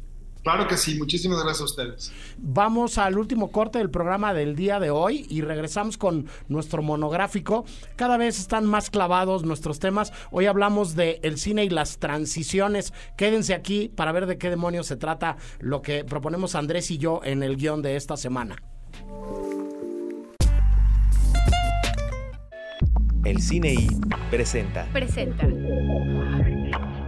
[0.45, 2.12] Claro que sí, muchísimas gracias a ustedes.
[2.38, 7.65] Vamos al último corte del programa del día de hoy y regresamos con nuestro monográfico.
[7.95, 10.13] Cada vez están más clavados nuestros temas.
[10.29, 12.93] Hoy hablamos de el cine y las transiciones.
[13.17, 17.21] Quédense aquí para ver de qué demonios se trata lo que proponemos Andrés y yo
[17.23, 18.55] en el guion de esta semana.
[23.23, 23.88] El Cine
[24.29, 25.47] presenta Presenta.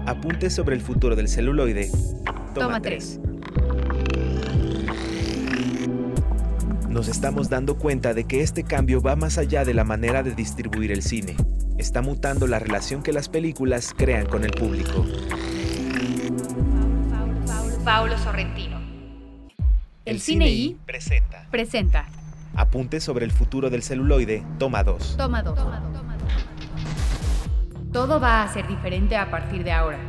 [0.08, 1.92] Apuntes sobre el futuro del celuloide.
[2.56, 3.20] Toma tres.
[6.98, 10.34] Nos estamos dando cuenta de que este cambio va más allá de la manera de
[10.34, 11.36] distribuir el cine.
[11.78, 15.06] Está mutando la relación que las películas crean con el público.
[17.86, 18.82] Paulo Sorrentino.
[20.06, 22.08] El Cine I presenta presenta.
[22.56, 24.44] Apuntes sobre el futuro del celuloide.
[24.58, 25.18] Toma 2.
[25.18, 25.60] Toma dos.
[27.94, 30.00] Todo va a ser diferente a partir de ahora.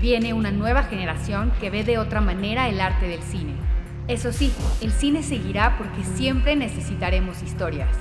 [0.00, 3.52] Viene una nueva generación que ve de otra manera el arte del cine.
[4.08, 7.94] Eso sí, el cine seguirá porque siempre necesitaremos historias.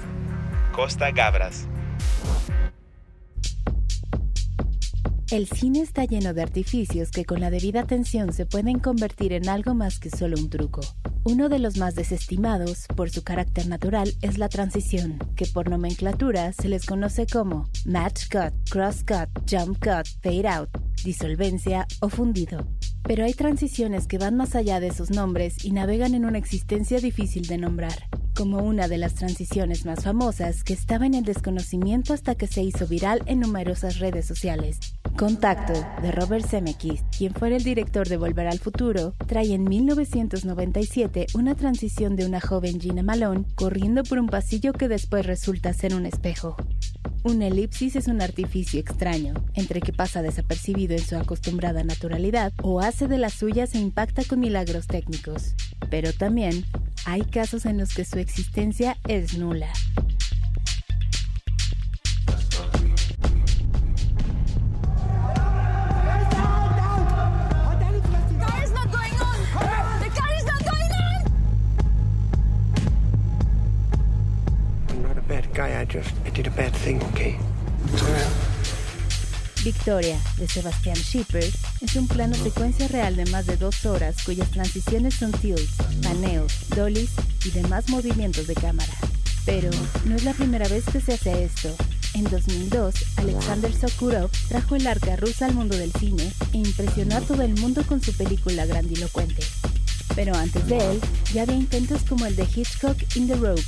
[0.72, 1.68] Costa Gabras.
[5.30, 9.50] El cine está lleno de artificios que con la debida atención se pueden convertir en
[9.50, 10.80] algo más que solo un truco.
[11.26, 16.54] Uno de los más desestimados, por su carácter natural, es la transición, que por nomenclatura
[16.54, 20.70] se les conoce como match cut, cross cut, jump cut, fade out,
[21.04, 22.66] disolvencia o fundido.
[23.08, 27.00] Pero hay transiciones que van más allá de sus nombres y navegan en una existencia
[27.00, 32.14] difícil de nombrar, como una de las transiciones más famosas que estaba en el desconocimiento
[32.14, 34.78] hasta que se hizo viral en numerosas redes sociales.
[35.18, 35.74] Contacto,
[36.04, 41.56] de Robert Zemeckis, quien fuera el director de Volver al Futuro, trae en 1997 una
[41.56, 46.06] transición de una joven Gina Malone corriendo por un pasillo que después resulta ser un
[46.06, 46.56] espejo.
[47.24, 52.82] Un elipsis es un artificio extraño, entre que pasa desapercibido en su acostumbrada naturalidad o
[52.82, 55.56] hace de las suyas e impacta con milagros técnicos.
[55.90, 56.66] Pero también
[57.08, 59.72] hay casos en los que su existencia es nula.
[79.88, 84.52] Victoria, de Sebastian Schipper, es un plano secuencia real de más de dos horas cuyas
[84.52, 87.12] transiciones son tilts, paneos, dollies
[87.46, 88.92] y demás movimientos de cámara.
[89.46, 89.70] Pero
[90.04, 91.74] no es la primera vez que se hace esto.
[92.16, 97.22] En 2002, Alexander Sokurov trajo el arca rusa al mundo del cine e impresionó a
[97.22, 99.42] todo el mundo con su película grandilocuente.
[100.16, 101.00] Pero antes de él,
[101.34, 103.64] ya había intentos como el de Hitchcock in the Rope.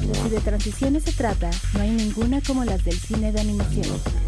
[0.00, 4.21] Pero si de transiciones se trata, no hay ninguna como las del cine de animación.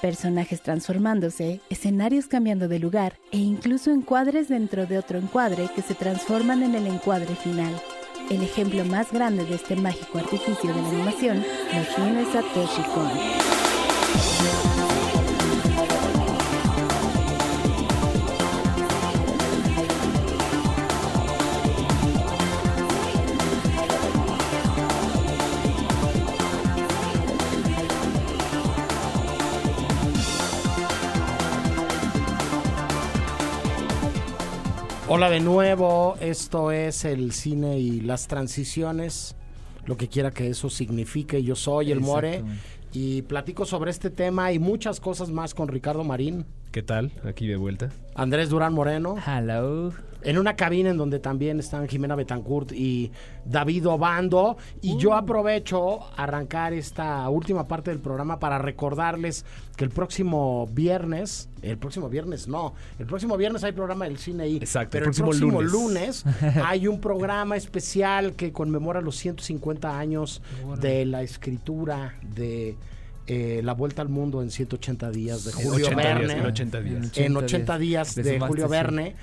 [0.00, 5.94] Personajes transformándose, escenarios cambiando de lugar e incluso encuadres dentro de otro encuadre que se
[5.94, 7.74] transforman en el encuadre final.
[8.30, 13.57] El ejemplo más grande de este mágico artificio de la animación lo tiene Satoshi Kon.
[35.10, 39.34] Hola de nuevo, esto es el cine y las transiciones,
[39.86, 41.42] lo que quiera que eso signifique.
[41.42, 42.44] Yo soy el More.
[42.92, 47.12] Y platico sobre este tema y muchas cosas más con Ricardo Marín, ¿Qué tal?
[47.24, 47.88] Aquí de vuelta.
[48.14, 49.92] Andrés Durán Moreno, Hello.
[50.22, 53.10] En una cabina en donde también están Jimena Betancourt y
[53.44, 54.56] David Obando.
[54.80, 59.44] Y yo aprovecho arrancar esta última parte del programa para recordarles
[59.76, 64.44] que el próximo viernes, el próximo viernes no, el próximo viernes hay programa del cine
[64.44, 64.56] ahí.
[64.56, 65.72] Exacto, pero el el próximo lunes.
[65.72, 66.24] lunes
[66.64, 70.42] hay un programa especial que conmemora los 150 años
[70.80, 72.76] de la escritura de
[73.28, 76.80] eh, La Vuelta al Mundo en 180 días de Julio 80 Verne días, en 80
[76.80, 77.18] días.
[77.18, 79.14] en 80 días de Julio sí.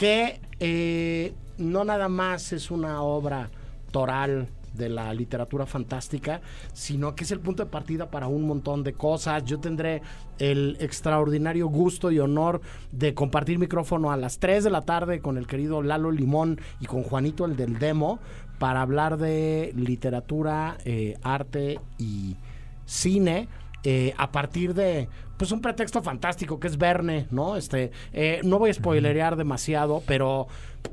[0.00, 3.50] Que eh, no nada más es una obra
[3.90, 6.40] toral de la literatura fantástica,
[6.72, 9.44] sino que es el punto de partida para un montón de cosas.
[9.44, 10.00] Yo tendré
[10.38, 15.36] el extraordinario gusto y honor de compartir micrófono a las 3 de la tarde con
[15.36, 18.20] el querido Lalo Limón y con Juanito el del Demo
[18.58, 22.36] para hablar de literatura, eh, arte y
[22.86, 23.48] cine
[23.84, 25.10] eh, a partir de
[25.40, 27.56] pues un pretexto fantástico que es Verne, ¿no?
[27.56, 30.48] Este, eh, no voy a spoilerear demasiado, pero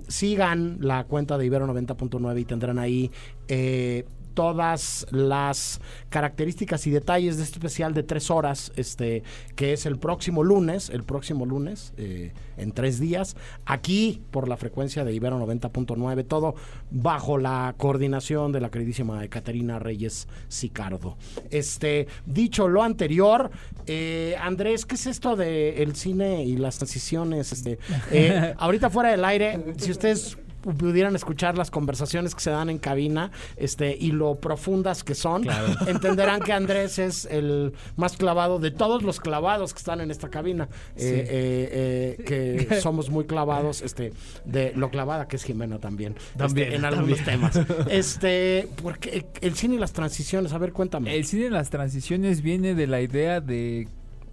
[0.08, 3.12] sigan la cuenta de Ibero 90.9 y tendrán ahí
[3.50, 4.06] eh,
[4.38, 9.24] todas las características y detalles de este especial de tres horas, este,
[9.56, 14.56] que es el próximo lunes, el próximo lunes, eh, en tres días, aquí por la
[14.56, 16.54] frecuencia de Ibero 90.9, todo
[16.92, 21.18] bajo la coordinación de la queridísima Caterina Reyes Sicardo.
[21.50, 23.50] Este, dicho lo anterior,
[23.88, 27.52] eh, Andrés, ¿qué es esto de el cine y las transiciones?
[27.54, 27.80] Este,
[28.12, 32.78] eh, ahorita fuera del aire, si ustedes pudieran escuchar las conversaciones que se dan en
[32.78, 35.46] cabina este y lo profundas que son,
[35.88, 40.30] entenderán que Andrés es el más clavado de todos los clavados que están en esta
[40.30, 40.68] cabina.
[40.96, 44.14] Eh, eh, eh, que somos muy clavados este
[44.46, 46.16] de lo clavada que es Jimena también.
[46.38, 47.60] También, este, en algunos temas.
[47.90, 51.16] Este, porque el cine y las transiciones, a ver, cuéntame.
[51.16, 53.88] El cine en las transiciones viene de la idea de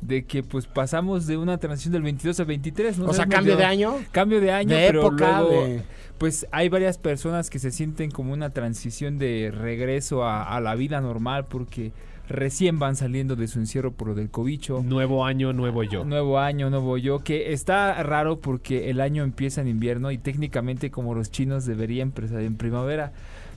[0.07, 3.07] de que pues pasamos de una transición del 22 al 23, ¿no?
[3.07, 3.97] o sea, cambio de año.
[4.13, 5.83] Cambio de año, De pero época, luego, de-
[6.19, 10.75] pues hay varias personas que se sienten como una transición de regreso a, a la
[10.75, 11.93] vida normal porque
[12.29, 14.83] recién van saliendo de su encierro por lo del cobicho.
[14.83, 16.05] Nuevo año, nuevo yo.
[16.05, 20.91] Nuevo año, nuevo yo, que está raro porque el año empieza en invierno y técnicamente
[20.91, 23.13] como los chinos debería empezar en primavera.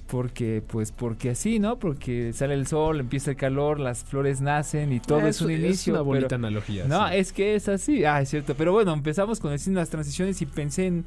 [0.07, 1.77] Porque, pues, porque así, ¿no?
[1.79, 5.93] Porque sale el sol, empieza el calor, las flores nacen y todo es, un inicio.
[5.93, 6.85] una bonita pero- analogía.
[6.85, 7.15] no, sí.
[7.15, 8.05] es que es así.
[8.05, 8.55] Ah, es cierto.
[8.55, 11.05] Pero bueno, empezamos con el cine, las transiciones y pensé en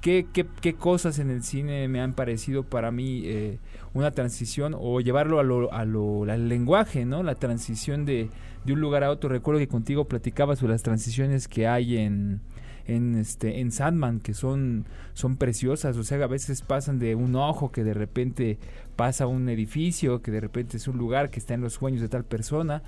[0.00, 3.58] qué, qué, qué cosas en el cine me han parecido para mí eh,
[3.94, 7.22] una transición o llevarlo a lo, a lo- al lenguaje, ¿no?
[7.22, 8.28] La transición de,
[8.64, 9.30] de un lugar a otro.
[9.30, 12.40] Recuerdo que contigo platicaba sobre las transiciones que hay en
[12.86, 15.96] en este en Sandman que son son preciosas.
[15.96, 18.58] O sea a veces pasan de un ojo que de repente
[18.96, 22.00] pasa a un edificio que de repente es un lugar que está en los sueños
[22.00, 22.82] de tal persona.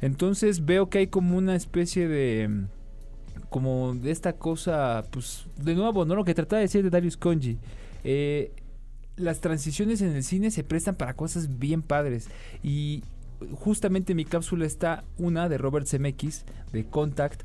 [0.00, 2.66] Entonces veo que hay como una especie de
[3.50, 7.16] como de esta cosa pues de nuevo no lo que trataba de decir de Darius
[7.16, 7.58] Conji.
[8.04, 8.52] Eh,
[9.18, 12.28] las transiciones en el cine se prestan para cosas bien padres.
[12.62, 13.02] Y
[13.54, 17.42] justamente en mi cápsula está una de Robert Zemeckis de Contact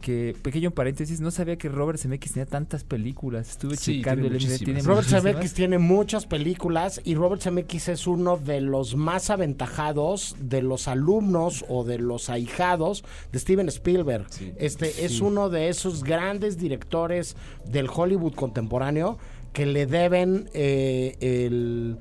[0.00, 4.36] que pequeño paréntesis no sabía que Robert Zemeckis tenía tantas películas estuve Sí, checando tiene
[4.36, 5.22] el tiene Robert muchísimas.
[5.22, 10.88] Zemeckis tiene muchas películas y Robert Zemeckis es uno de los más aventajados de los
[10.88, 14.26] alumnos o de los ahijados de Steven Spielberg.
[14.30, 14.52] Sí.
[14.58, 19.18] Este es uno de esos grandes directores del Hollywood contemporáneo
[19.52, 21.96] que le deben eh, el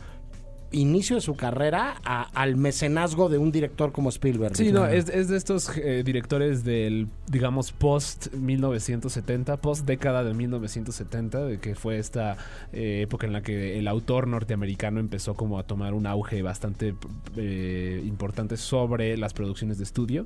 [0.75, 4.55] inicio de su carrera a- al mecenazgo de un director como Spielberg.
[4.55, 10.33] Sí, no, es, es de estos eh, directores del, digamos, post 1970, post década de
[10.33, 12.37] 1970, de que fue esta
[12.73, 16.95] eh, época en la que el autor norteamericano empezó como a tomar un auge bastante
[17.37, 20.25] eh, importante sobre las producciones de estudio.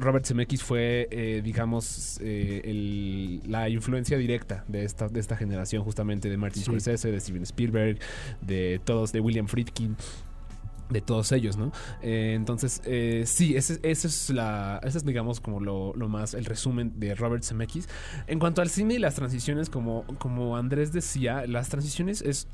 [0.00, 6.36] Robert Zemeckis fue, digamos, el- la influencia directa de esta, de esta generación, justamente de
[6.36, 6.66] Martin Sí.
[6.70, 7.98] Scorsese, de Steven Spielberg,
[8.40, 9.96] de todos, de William Friedkin
[10.92, 11.72] de todos ellos, ¿no?
[12.02, 16.34] Eh, entonces, eh, sí, ese, ese es la, ese es, digamos, como lo, lo más,
[16.34, 17.88] el resumen de Robert Zemeckis.
[18.26, 22.48] En cuanto al cine y las transiciones, como, como Andrés decía, las transiciones es,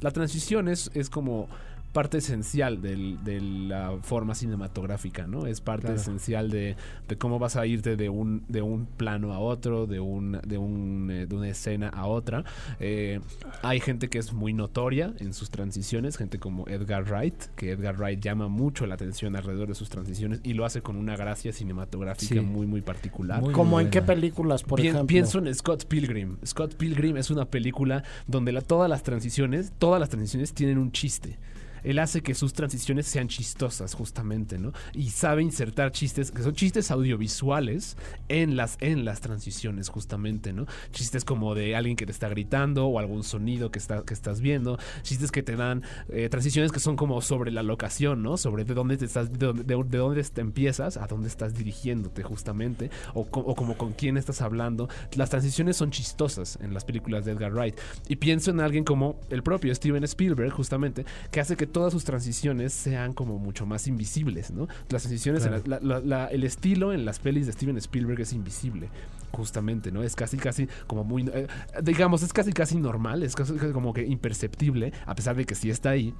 [0.00, 1.48] la transición es, es como
[1.92, 5.46] parte esencial del- de la forma cinematográfica, ¿no?
[5.46, 6.00] Es parte Claro.
[6.00, 6.76] esencial de,
[7.08, 10.56] de cómo vas a irte de un, de un plano a otro, de, un, de,
[10.58, 12.44] un, eh, de una escena a otra.
[12.80, 13.20] Eh,
[13.62, 17.96] hay gente que es muy notoria en sus transiciones, gente como Edgar Wright, que Edgar
[17.98, 21.52] Wright llama mucho la atención alrededor de sus transiciones y lo hace con una gracia
[21.52, 22.40] cinematográfica Sí.
[22.40, 23.40] muy, muy particular.
[23.42, 25.06] Muy ¿Como en qué películas, por Pien- ejemplo?
[25.08, 26.36] Pienso en Scott Pilgrim.
[26.46, 30.90] Scott Pilgrim es una película donde la- todas las transiciones, todas las transiciones tienen un
[30.92, 31.38] chiste.
[31.84, 34.72] Él hace que sus transiciones sean chistosas, justamente, ¿no?
[34.92, 37.96] Y sabe insertar chistes, que son chistes audiovisuales,
[38.28, 40.66] en las, en las transiciones, justamente, ¿no?
[40.92, 44.40] Chistes como de alguien que te está gritando o algún sonido que, está, que estás
[44.40, 44.78] viendo.
[45.02, 48.36] Chistes que te dan eh, transiciones que son como sobre la locación, ¿no?
[48.36, 51.54] Sobre de dónde te estás, de, dónde- de- de dónde te empiezas a dónde estás
[51.54, 54.88] dirigiéndote, justamente, o, o como con quién estás hablando.
[55.16, 57.78] Las transiciones son chistosas en las películas de Edgar Wright.
[58.08, 62.04] Y pienso en alguien como el propio Steven Spielberg, justamente, que hace que todas sus
[62.04, 64.68] transiciones sean como mucho más invisibles, ¿no?
[64.90, 68.32] Las transiciones, en la- la- la- el estilo en las pelis de Steven Spielberg es
[68.32, 68.88] invisible.
[69.32, 70.02] Justamente, ¿no?
[70.02, 71.22] Es casi, casi como muy.
[71.32, 71.46] eh,
[71.82, 75.54] digamos, es casi, casi normal, es casi, casi como que imperceptible, a pesar de que
[75.54, 76.14] sí está ahí.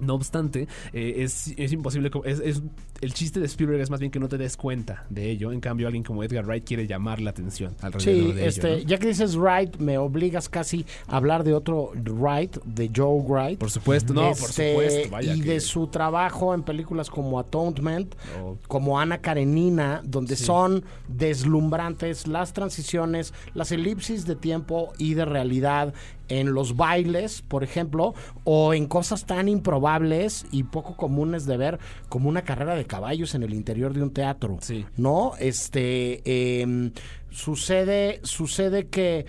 [0.00, 2.10] No obstante, eh, es, es imposible.
[2.24, 2.62] Es, es-
[3.00, 5.52] el chiste de Spielberg es más bien que no te des cuenta de ello.
[5.52, 8.82] En cambio, alguien como Edgar Wright quiere llamar la atención alrededor Sí, de este, ello.
[8.82, 8.88] ¿no?
[8.88, 13.58] ya que dices Wright, me obligas casi a hablar de otro Wright, de Joe Wright.
[13.58, 15.10] Por supuesto, no, por Este, supuesto.
[15.10, 18.56] Vaya y que- de su trabajo en películas como Atonement, Oh.
[18.68, 20.44] como Ana Karenina, donde Sí.
[20.44, 25.92] son deslumbrantes las transiciones, las elipsis de tiempo y de realidad
[26.28, 28.14] en los bailes, por ejemplo,
[28.44, 33.34] o en cosas tan improbables y poco comunes de ver como una carrera de caballos
[33.34, 34.58] en el interior de un teatro.
[34.60, 34.86] Sí.
[34.96, 35.32] ¿No?
[35.38, 36.92] Este em,
[37.30, 39.26] sucede, sucede que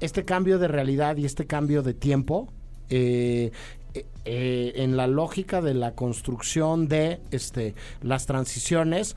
[0.00, 2.52] este cambio de realidad y este cambio de tiempo
[2.88, 3.50] eh,
[3.94, 9.16] eh, eh, en la lógica de la construcción de este las transiciones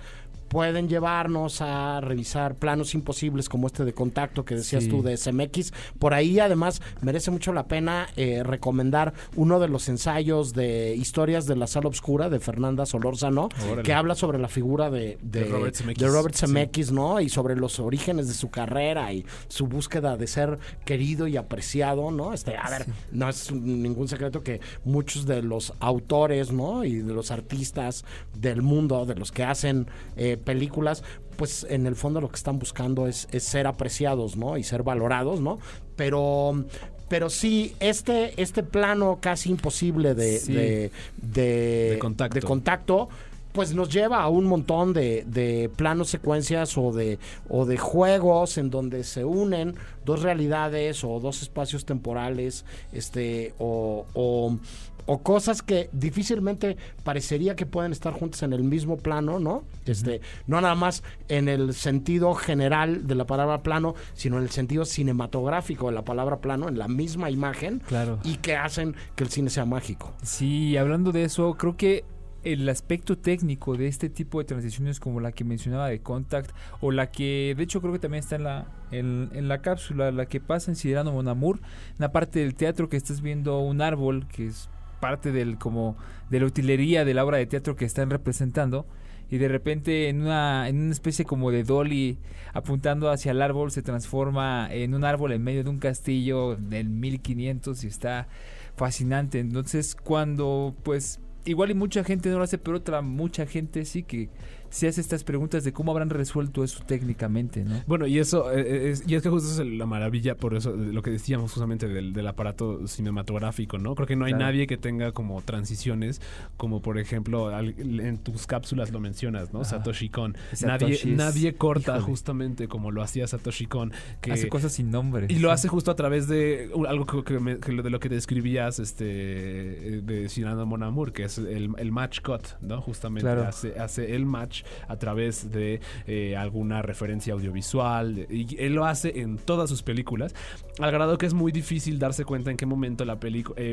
[0.54, 4.90] pueden llevarnos a revisar planos imposibles como este de contacto que decías Sí.
[4.90, 5.74] tú de SMX.
[6.00, 11.46] Por ahí además merece mucho la pena eh, recomendar uno de los ensayos de historias
[11.48, 13.84] de la sala oscura de Fernanda Solórzano Órale.
[13.84, 16.04] que habla sobre la figura de, de, De Robert Zemeckis.
[16.04, 16.46] de Robert Sí.
[16.46, 17.20] Zemeckis, ¿no?
[17.20, 22.12] Y sobre los orígenes de su carrera y su búsqueda de ser querido y apreciado,
[22.12, 22.34] ¿no?
[22.34, 26.84] Este, a ver, no es ningún secreto que muchos de los autores, ¿no?
[26.84, 28.06] Y de los artistas
[28.40, 31.04] del mundo, de los que hacen eh, películas,
[31.38, 34.58] pues en el fondo lo que están buscando es, es ser apreciados, ¿no?
[34.58, 35.60] Y ser valorados, ¿no?
[35.96, 36.66] Pero
[37.10, 40.54] pero sí, este, este plano casi imposible de, Sí.
[40.54, 40.92] de,
[41.22, 42.36] de- De contacto.
[42.40, 43.10] de contacto,
[43.54, 48.58] pues nos lleva a un montón de, de planos secuencias o de, o de juegos
[48.58, 49.76] en donde se unen
[50.06, 54.58] dos realidades o dos espacios temporales, este, o, o-
[55.06, 59.64] o cosas que difícilmente parecería que pueden estar juntas en el mismo plano, ¿no?
[59.86, 64.50] Este, no nada más en el sentido general de la palabra plano, sino en el
[64.50, 68.20] sentido cinematográfico de la palabra plano, en la misma imagen, Claro.
[68.24, 70.14] y que hacen que el cine sea mágico.
[70.24, 72.06] Sí, hablando de eso, creo que
[72.44, 76.92] el aspecto técnico de este tipo de transiciones como la que mencionaba de Contact o
[76.92, 80.40] la que de hecho creo que también está en la en, la cápsula la que
[80.40, 84.28] pasa en Ciudadano Mon Amour, en la parte del teatro que estás viendo un árbol
[84.28, 84.70] que es
[85.00, 85.98] parte del como
[86.30, 88.86] de la utilería de la obra de teatro que están representando
[89.30, 92.20] y de repente en una en una especie como de dolly
[92.54, 96.90] apuntando hacia el árbol se transforma en un árbol en medio de un castillo del
[96.90, 98.28] 1500 y está
[98.76, 99.40] fascinante.
[99.40, 104.04] Entonces, cuando pues igual y mucha gente no lo hace, pero otra mucha gente sí
[104.04, 104.30] que
[104.74, 107.84] se hace estas preguntas de cómo habrán resuelto eso técnicamente, ¿no?
[107.86, 110.92] Bueno, y eso, eh, es, y es que justo es la maravilla, por eso, de
[110.92, 113.94] lo que decíamos justamente del, del aparato cinematográfico, ¿no?
[113.94, 114.46] Creo que no hay Claro.
[114.46, 116.22] nadie que tenga como transiciones,
[116.58, 119.64] como por ejemplo, al- en tus cápsulas lo mencionas, ¿no?
[119.64, 120.36] Satoshi Kon.
[120.66, 122.06] Nadie, es- nadie corta híjole.
[122.06, 123.94] justamente como lo hacía Satoshi Kon.
[124.22, 125.28] Que, Hace cosas sin nombre.
[125.30, 128.00] y lo hace justo a través de uh, algo que, que me- que de lo
[128.00, 132.82] que describías este, eh, de Cyrano Mon Amour, que es el, el match cut, ¿no?
[132.82, 133.44] Justamente Claro.
[133.48, 138.28] hace, hace el match a través de eh, alguna referencia audiovisual.
[138.30, 140.34] Y él lo hace en todas sus películas,
[140.80, 143.64] al grado que es muy difícil darse cuenta en qué momento la película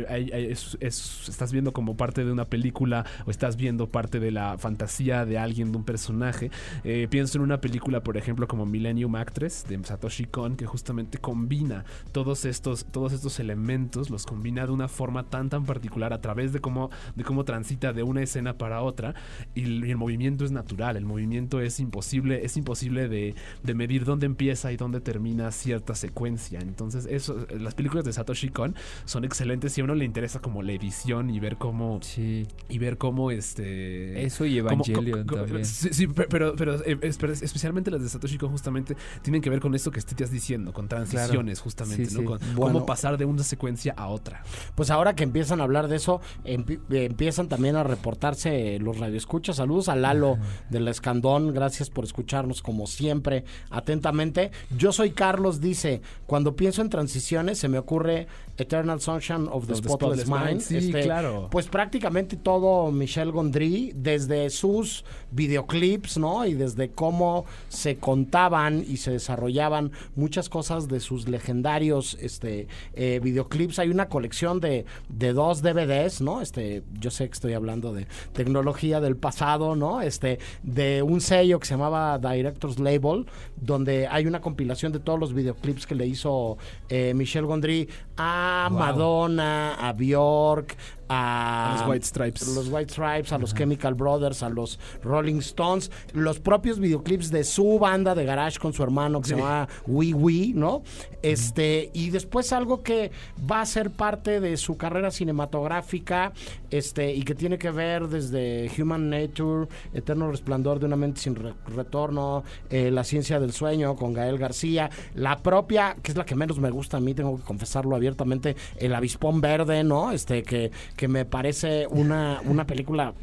[0.81, 5.39] estás viendo como parte de una película o estás viendo parte de la fantasía de
[5.39, 6.51] alguien, de un personaje.
[6.85, 11.19] Eh, pienso en una película, por ejemplo, como Millennium Actress de Satoshi Kon, que justamente
[11.19, 16.21] combina todos estos, todos estos elementos, los combina de una forma tan tan particular a
[16.21, 19.15] través de cómo, de cómo transita de una escena para otra
[19.55, 24.25] y el movimiento es natural, el movimiento es imposible, es imposible de, de medir dónde
[24.27, 26.61] empieza y dónde termina cierta secuencia.
[26.61, 28.75] Entonces, eso, las películas de Satoshi Kon
[29.05, 32.47] son excelentes si a uno le interesa como la edición y ver cómo Sí.
[32.69, 35.65] y ver cómo este Eso y Evangelion cómo- también.
[35.67, 39.61] Sí, sí, pe- pero, pero, eh, especialmente las de Satoshi Kon justamente tienen que ver
[39.61, 42.21] con esto que estás diciendo, con transiciones justamente, Sí, ¿no?
[42.21, 42.27] sí.
[42.27, 42.73] Con Bueno.
[42.75, 44.43] cómo pasar de una secuencia a otra.
[44.75, 49.57] Pues ahora que empiezan a hablar de eso, empi- empiezan también a reportarse los radioescuchas.
[49.57, 50.39] Saludos a Lalo
[50.71, 54.51] del Escandón, gracias por escucharnos como siempre, atentamente.
[54.77, 59.73] Yo soy Carlos, dice, cuando pienso en transiciones se me ocurre Eternal Sunshine of the
[59.73, 60.45] Of the Spotless, Mind.
[60.45, 61.49] Mind, sí, Este, claro.
[61.51, 66.45] Pues prácticamente todo Michel Gondry, desde sus videoclips, ¿no?
[66.47, 73.21] Y desde cómo se contaban y se desarrollaban muchas cosas de sus legendarios este, eh,
[73.23, 73.79] videoclips.
[73.79, 76.43] Hay una colección de, de dos DVDs, ¿no?
[76.43, 80.03] Este, yo sé que estoy hablando de tecnología del pasado, ¿no?
[80.03, 85.19] Este, de un sello que se llamaba Director's Label, donde hay una compilación de todos
[85.19, 86.59] los videoclips que le hizo
[86.89, 88.79] eh, Michel Gondry a Wow.
[88.79, 90.77] Madonna, a Bjork,
[91.11, 92.49] a, los White Stripes.
[92.55, 97.45] los White Stripes, a los Chemical Brothers, a los Rolling Stones, los propios videoclips de
[97.45, 100.83] su banda de garage con su hermano que se llama Wee Wee, ¿no?
[101.23, 103.11] Este, y después algo que
[103.51, 106.33] va a ser parte de su carrera cinematográfica,
[106.71, 111.35] este, y que tiene que ver desde Human Nature, Eterno Resplandor de una mente sin
[111.35, 116.25] re- retorno, eh, La ciencia del sueño con Gael García, la propia, que es la
[116.25, 120.13] que menos me gusta a mí, tengo que confesarlo abiertamente, El Avispón Verde, ¿no?
[120.13, 120.71] Este, que,
[121.01, 123.15] que me parece una, una película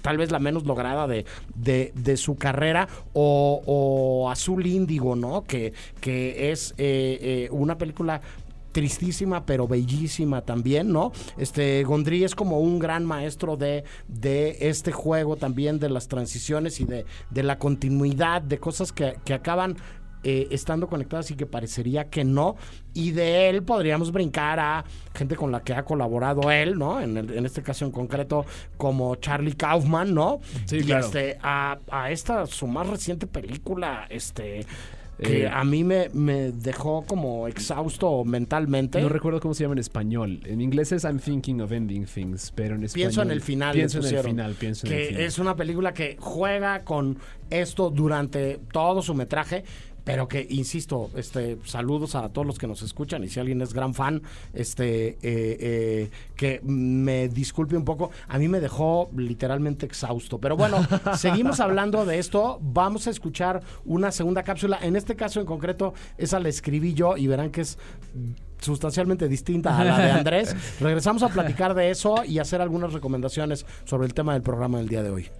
[0.00, 1.24] tal vez la menos lograda de,
[1.56, 5.42] de, su carrera, o, o Azul Índigo, ¿no?
[5.42, 8.20] Que, que es eh, eh, una película
[8.70, 11.10] tristísima pero bellísima también, ¿no?
[11.36, 16.78] Este Gondry es como un gran maestro de, de este juego también de las transiciones
[16.78, 19.78] y de, de la continuidad de cosas que, que acaban
[20.28, 22.56] eh, estando conectadas y que parecería que no.
[22.94, 27.00] Y de él podríamos brincar a gente con la que ha colaborado él, ¿no?
[27.00, 28.44] En, el- en este caso en concreto,
[28.76, 30.40] como Charlie Kaufman, ¿no?
[30.64, 31.06] Sí, y claro.
[31.06, 34.66] este, a, a esta, su más reciente película, este.
[35.18, 39.00] Que Eh, a mí me, me dejó como exhausto mentalmente.
[39.00, 40.40] No recuerdo cómo se llama en español.
[40.44, 43.06] En inglés es I'm thinking of ending things, pero en español...
[43.06, 43.72] Pienso en el final.
[43.74, 45.22] Pienso en el final, pienso en que el final.
[45.22, 47.18] es una película que juega con
[47.48, 49.64] esto durante todo su metraje.
[50.06, 53.74] Pero que, insisto, este, saludos a todos los que nos escuchan y si alguien es
[53.74, 54.22] gran fan,
[54.54, 60.38] este, eh, eh, que me disculpe un poco, a mí me dejó literalmente exhausto.
[60.38, 60.78] Pero bueno,
[61.18, 65.92] seguimos hablando de esto, vamos a escuchar una segunda cápsula, en este caso en concreto,
[66.18, 67.76] esa la escribí yo y verán que es
[68.60, 70.54] sustancialmente distinta a la de Andrés.
[70.80, 74.86] Regresamos a platicar de eso y hacer algunas recomendaciones sobre el tema del programa del
[74.86, 75.30] día de hoy.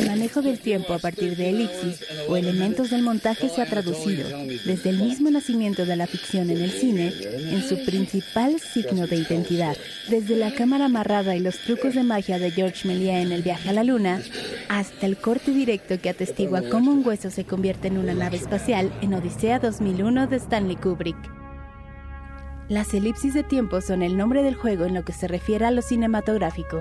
[0.00, 4.26] El manejo del tiempo a partir de elipsis o elementos del montaje se ha traducido,
[4.64, 9.16] desde el mismo nacimiento de la ficción en el cine, en su principal signo de
[9.16, 9.76] identidad.
[10.08, 13.68] Desde la cámara amarrada y los trucos de magia de George Méliès en El viaje
[13.68, 14.22] a la luna,
[14.70, 18.90] hasta el corte directo que atestigua cómo un hueso se convierte en una nave espacial
[19.02, 21.18] en Odisea 2001 de Stanley Kubrick.
[22.70, 25.70] Las elipsis de tiempo son el nombre del juego en lo que se refiere a
[25.70, 26.80] lo cinematográfico.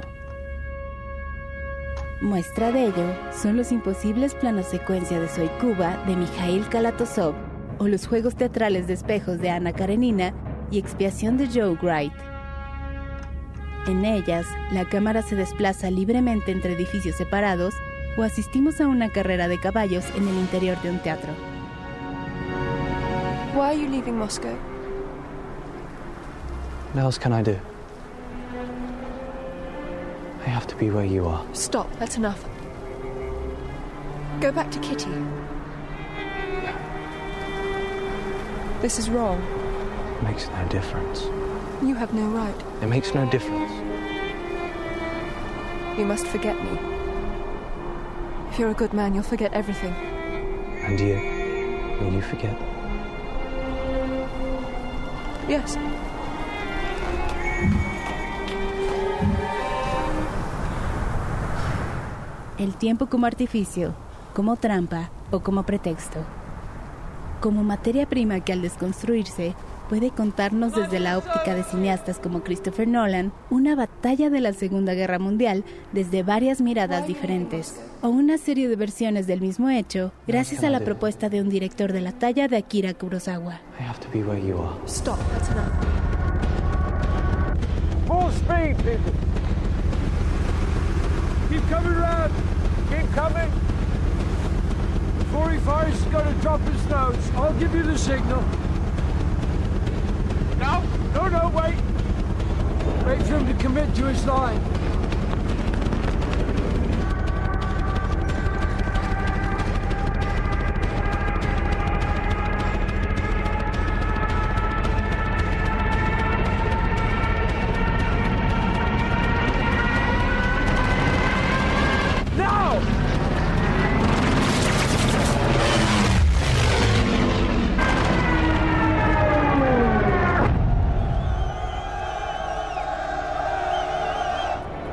[2.22, 7.34] Muestra de ello son los imposibles planos secuencia de Soy Cuba de Mikhail Kalatozov
[7.78, 10.34] o los juegos teatrales de espejos de Ana Karenina
[10.70, 12.12] y Expiación de Joe Wright.
[13.88, 17.74] En ellas, la cámara se desplaza libremente entre edificios separados
[18.18, 21.32] o asistimos a una carrera de caballos en el interior de un teatro.
[23.56, 24.58] Why are you leaving Moscow?
[26.94, 27.69] What else can I do?
[30.42, 31.46] I have to be where you are.
[31.54, 32.44] Stop, that's enough.
[34.40, 35.12] Go back to Kitty.
[38.82, 39.42] This is wrong.
[40.18, 41.24] It makes no difference.
[41.84, 42.56] You have no right.
[42.82, 43.72] It makes no difference.
[45.98, 46.80] You must forget me.
[48.50, 49.94] If you're a good man, you'll forget everything.
[50.86, 51.16] And you?
[52.00, 52.58] Will you forget?
[55.50, 55.76] Yes.
[62.60, 63.94] El tiempo como artificio,
[64.34, 66.20] como trampa o como pretexto.
[67.40, 69.56] Como materia prima que al desconstruirse
[69.88, 74.94] puede contarnos desde la óptica de cineastas como Christopher Nolan una batalla de la Segunda
[74.94, 80.62] Guerra Mundial desde varias miradas diferentes, o una serie de versiones del mismo hecho gracias
[80.66, 83.62] a la propuesta de un director de la talla de Akira Kurosawa.
[83.80, 84.76] I have to be where you are.
[84.86, 85.72] Stop, that's enough.
[88.06, 89.29] Full speed, people.
[91.50, 92.32] Keep coming round.
[92.90, 93.52] Keep coming.
[95.32, 97.32] 45's got to drop his nose.
[97.36, 98.42] I'll give you the signal.
[100.60, 100.84] No,
[101.16, 101.76] no, no, wait.
[103.04, 104.62] Wait for him to commit to his line.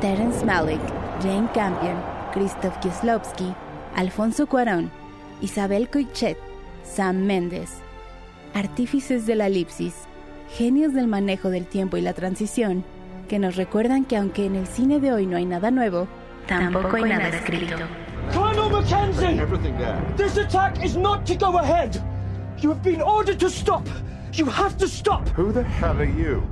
[0.01, 0.80] Terence Malick,
[1.22, 1.97] Jane Campion,
[2.34, 3.55] Krzysztof Kieslowski,
[3.94, 4.90] Alfonso Cuarón,
[5.40, 6.36] Isabel Coixet,
[6.84, 7.78] Sam Mendes.
[8.53, 9.94] Artífices de la elipsis,
[10.51, 12.84] genios del manejo del tiempo y la transición,
[13.26, 16.09] que nos recuerdan que aunque en el cine de hoy no hay nada nuevo,
[16.47, 17.76] tampoco hay nada escrito.
[18.34, 19.40] Colonel Mackenzie!
[20.16, 21.97] This attack is not to go ahead.
[22.61, 23.86] You have been ordered to stop.
[24.34, 25.26] You have to stop!
[25.30, 26.42] Who the hell are you?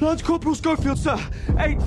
[0.00, 1.18] Lance Corporal Schofield, sir.
[1.58, 1.84] Eighth.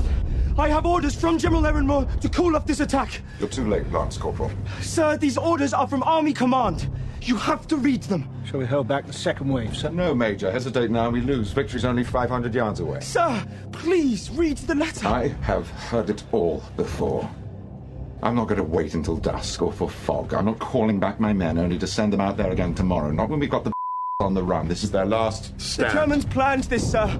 [0.57, 3.21] I have orders from General Ehrenmoor to call off this attack.
[3.39, 4.51] You're too late, Lance Corporal.
[4.81, 6.89] Sir, these orders are from Army Command.
[7.21, 8.27] You have to read them.
[8.45, 9.89] Shall we hold back the second wave, sir?
[9.89, 10.51] No, Major.
[10.51, 11.51] Hesitate now, we lose.
[11.51, 13.01] Victory's only 500 yards away.
[13.01, 15.07] Sir, please read the letter.
[15.07, 17.29] I have heard it all before.
[18.23, 20.33] I'm not going to wait until dusk or for fog.
[20.33, 23.11] I'm not calling back my men only to send them out there again tomorrow.
[23.11, 23.71] Not when we've got the
[24.21, 24.67] on the run.
[24.67, 25.91] This is their last stand.
[25.91, 25.93] The.
[25.93, 27.19] Germans planned this, sir.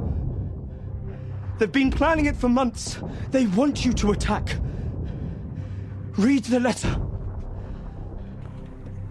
[1.57, 2.99] They've been planning it for months.
[3.31, 4.57] They want you to attack.
[6.17, 6.99] Read the letter.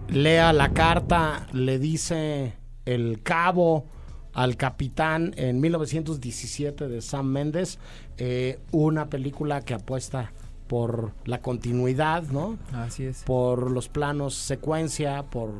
[0.09, 2.53] lea la carta, le dice
[2.85, 3.85] el cabo
[4.33, 7.79] al capitán en 1917 de Sam Mendes,
[8.17, 10.31] eh, una película que apuesta
[10.67, 12.57] por la continuidad, ¿no?
[12.73, 13.23] Así es.
[13.23, 15.51] Por los planos secuencia, por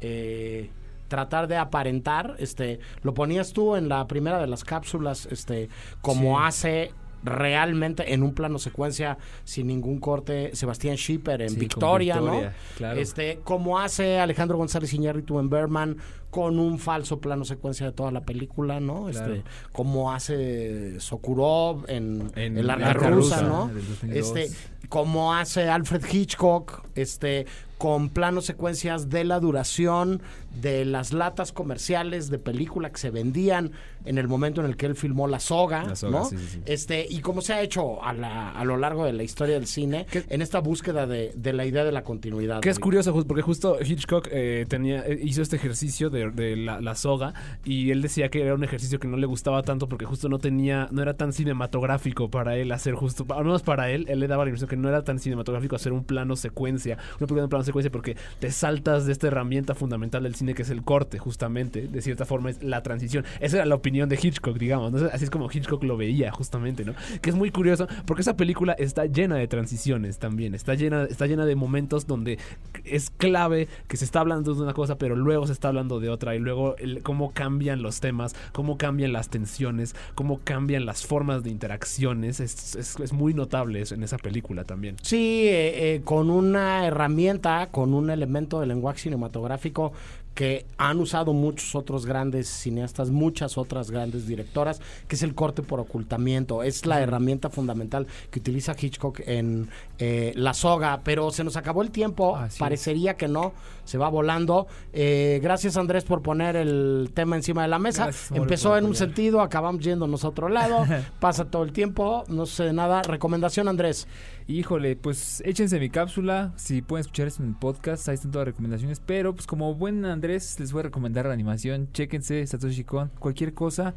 [0.00, 0.70] eh,
[1.08, 5.68] tratar de aparentar, este, lo ponías tú en la primera de las cápsulas, este,
[6.00, 6.44] como Sí.
[6.46, 6.90] hace
[7.24, 12.52] realmente en un plano secuencia sin ningún corte Sebastián Schipper en Sí, Victoria, Victoria, ¿no?
[12.76, 13.00] claro.
[13.00, 15.96] Este, como hace Alejandro González Iñárritu en Berman
[16.30, 19.06] con un falso plano secuencia de toda la película, ¿no?
[19.06, 19.34] Claro.
[19.34, 23.66] Este, como hace Sokurov en, En El Arca Arca Rusa, Rusa, ¿no?
[23.68, 24.16] del 2002.
[24.36, 24.56] Este,
[24.88, 27.46] como hace Alfred Hitchcock, este,
[27.78, 30.20] con planos secuencias de la duración
[30.60, 33.70] de las latas comerciales de película que se vendían
[34.04, 36.24] en el momento en el que él filmó La Soga, La Soga, ¿no?
[36.24, 36.60] sí, sí, sí.
[36.66, 39.66] Este, y como se ha hecho a, la- a lo largo de la historia del
[39.66, 42.60] cine, en esta búsqueda de, de la idea de la continuidad.
[42.60, 46.80] Que es curioso, porque justo Hitchcock eh, tenía, eh, hizo este ejercicio de, de la,
[46.80, 47.34] la soga
[47.64, 50.38] y él decía que era un ejercicio que no le gustaba tanto porque justo no
[50.38, 54.26] tenía, no era tan cinematográfico para él hacer justo, al menos para él, él le
[54.26, 57.48] daba la impresión que no era tan cinematográfico hacer un plano secuencia, una película de
[57.48, 61.18] plano secuencia porque te saltas de esta herramienta fundamental del cine que es el corte,
[61.18, 63.24] justamente, de cierta forma es la transición.
[63.40, 65.08] Esa era la opinión de Hitchcock, digamos, ¿no?
[65.12, 66.94] así es como Hitchcock lo veía justamente, ¿no?
[67.20, 71.26] Que es muy curioso porque esa película está llena de transiciones también, está llena, está
[71.26, 72.38] llena de momentos donde
[72.84, 76.08] es clave que se está hablando de una cosa, pero luego se está hablando de
[76.08, 81.42] otra y luego cómo cambian los temas, cómo cambian las tensiones, cómo cambian las formas
[81.42, 84.96] de interacciones, es, es- es muy notable eso en esa película también.
[85.02, 89.92] Sí, eh, eh, con una herramienta, con un elemento de lenguaje cinematográfico
[90.38, 95.62] que han usado muchos otros grandes cineastas, muchas otras grandes directoras, que es el corte
[95.62, 96.62] por ocultamiento.
[96.62, 99.68] Es la herramienta fundamental que utiliza Hitchcock en
[99.98, 102.58] eh, La Soga, pero se nos acabó el tiempo, Así es.
[102.60, 103.52] parecería que no,
[103.84, 104.68] se va volando.
[104.92, 108.04] Eh, gracias Andrés por poner el tema encima de la mesa.
[108.04, 110.86] Gracias, Empezó en un sentido, acabamos yéndonos a otro lado,
[111.18, 113.02] pasa todo el tiempo, no sé nada.
[113.02, 114.06] Recomendación Andrés.
[114.50, 116.54] Híjole, pues échense mi cápsula.
[116.56, 118.98] Si pueden escuchar esto en el podcast, ahí están todas las recomendaciones.
[118.98, 121.90] Pero, pues, como buen Andrés, les voy a recomendar la animación.
[121.92, 123.94] Chéquense Satoshi Kon, cualquier cosa.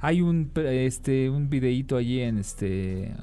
[0.00, 3.14] Hay un este un videíto allí en este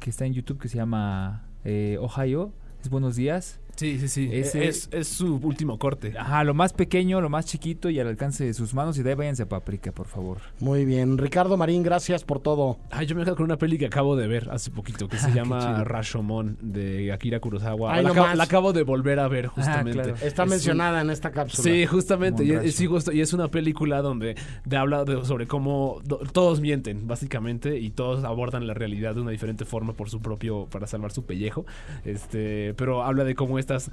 [0.00, 2.54] que está en YouTube que se llama eh, Ohio.
[2.80, 3.60] Es buenos días.
[3.76, 4.28] Sí, sí, sí.
[4.32, 6.14] Ese- Es, es su último corte.
[6.18, 8.96] Ajá, lo más pequeño, lo más chiquito y al alcance de sus manos.
[8.98, 10.38] Y de ahí váyanse a Paprika, por favor.
[10.60, 11.18] Muy bien.
[11.18, 12.78] Ricardo Marín, gracias por todo.
[12.90, 15.28] Ay, yo me quedo con una peli que acabo de ver hace poquito que se
[15.28, 15.82] Qué llama.
[15.84, 17.92] Rashomon de Akira Kurosawa.
[17.94, 18.36] Ay, la, no acabo, más.
[18.36, 19.92] la acabo de volver a ver justamente.
[20.02, 20.14] claro.
[20.22, 21.62] Está Es mencionada en esta cápsula.
[21.64, 22.44] Sí, justamente.
[22.44, 27.06] Y, justo, y es una película donde de- habla de- sobre cómo do- todos mienten,
[27.06, 31.10] básicamente, y todos abordan la realidad de una diferente forma por su propio, para salvar
[31.12, 31.66] su pellejo.
[32.04, 33.90] Este, pero habla de cómo estas,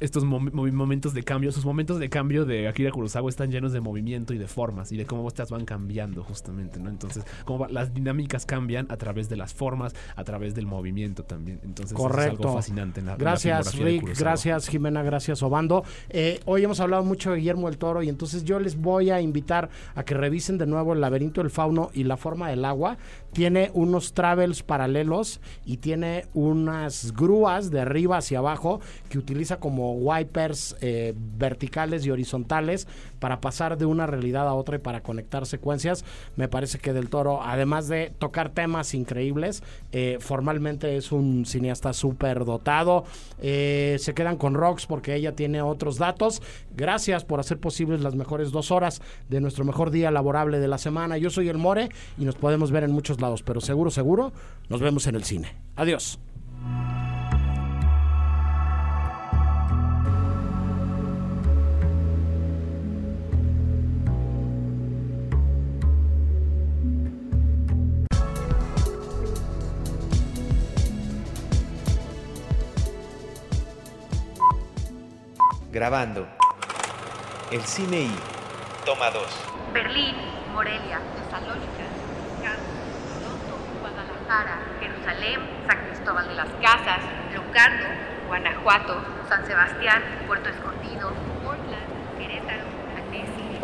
[0.00, 3.80] estos mom- momentos de cambio, sus momentos de cambio de Akira Kurosawa están llenos de
[3.80, 6.90] movimiento y de formas, y de cómo estas van cambiando, justamente, ¿no?
[6.90, 11.22] Entonces, cómo va- las dinámicas cambian a través de las formas, a través del movimiento
[11.22, 11.60] también.
[11.64, 12.42] Entonces, eso es Correcto.
[12.48, 14.18] algo fascinante en la, en la Gracias, Rick.
[14.18, 15.02] Gracias, Jimena.
[15.02, 15.84] Gracias, Obando.
[16.10, 19.20] Eh, hoy hemos hablado mucho de Guillermo del Toro y entonces yo les voy a
[19.20, 22.98] invitar a que revisen de nuevo el laberinto del fauno y la forma del agua.
[23.34, 29.92] Tiene unos travels paralelos y tiene unas grúas de arriba hacia abajo que utiliza como
[29.94, 32.86] wipers eh, verticales y horizontales
[33.18, 36.04] para pasar de una realidad a otra y para conectar secuencias.
[36.36, 39.62] Me parece que Del Toro, además de tocar temas increíbles,
[39.92, 43.04] eh, formalmente es un cineasta súper dotado.
[43.40, 46.42] Eh, se quedan con Rox porque ella tiene otros datos.
[46.76, 50.78] Gracias por hacer posibles las mejores dos horas de nuestro mejor día laborable de la
[50.78, 51.18] semana.
[51.18, 54.32] Yo soy el More y nos podemos ver en muchos lados, pero seguro, seguro,
[54.68, 55.56] nos vemos en el cine.
[55.76, 56.18] Adiós.
[75.72, 76.24] Grabando.
[77.50, 78.10] El cine I.
[78.86, 79.24] Toma 2.
[79.72, 80.14] Berlín,
[80.52, 81.83] Morelia, Tesalónica,
[84.24, 87.00] Guadalajara, Jerusalén, San Cristóbal de las Casas,
[87.34, 87.86] Locarno,
[88.26, 91.12] Guanajuato, San Sebastián, Puerto Escondido,
[91.42, 92.62] Portland, Querétaro,
[92.96, 93.60] Annecy.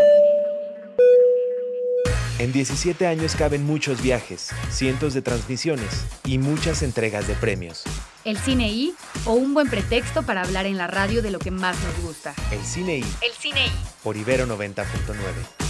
[2.39, 7.85] En 17 años caben muchos viajes, cientos de transmisiones y muchas entregas de premios.
[8.25, 8.95] El cine I
[9.25, 12.35] o un buen pretexto para hablar en la radio de lo que más nos gusta.
[12.51, 13.73] El Cine I El cine I.
[14.03, 15.70] por Ibero 90.9.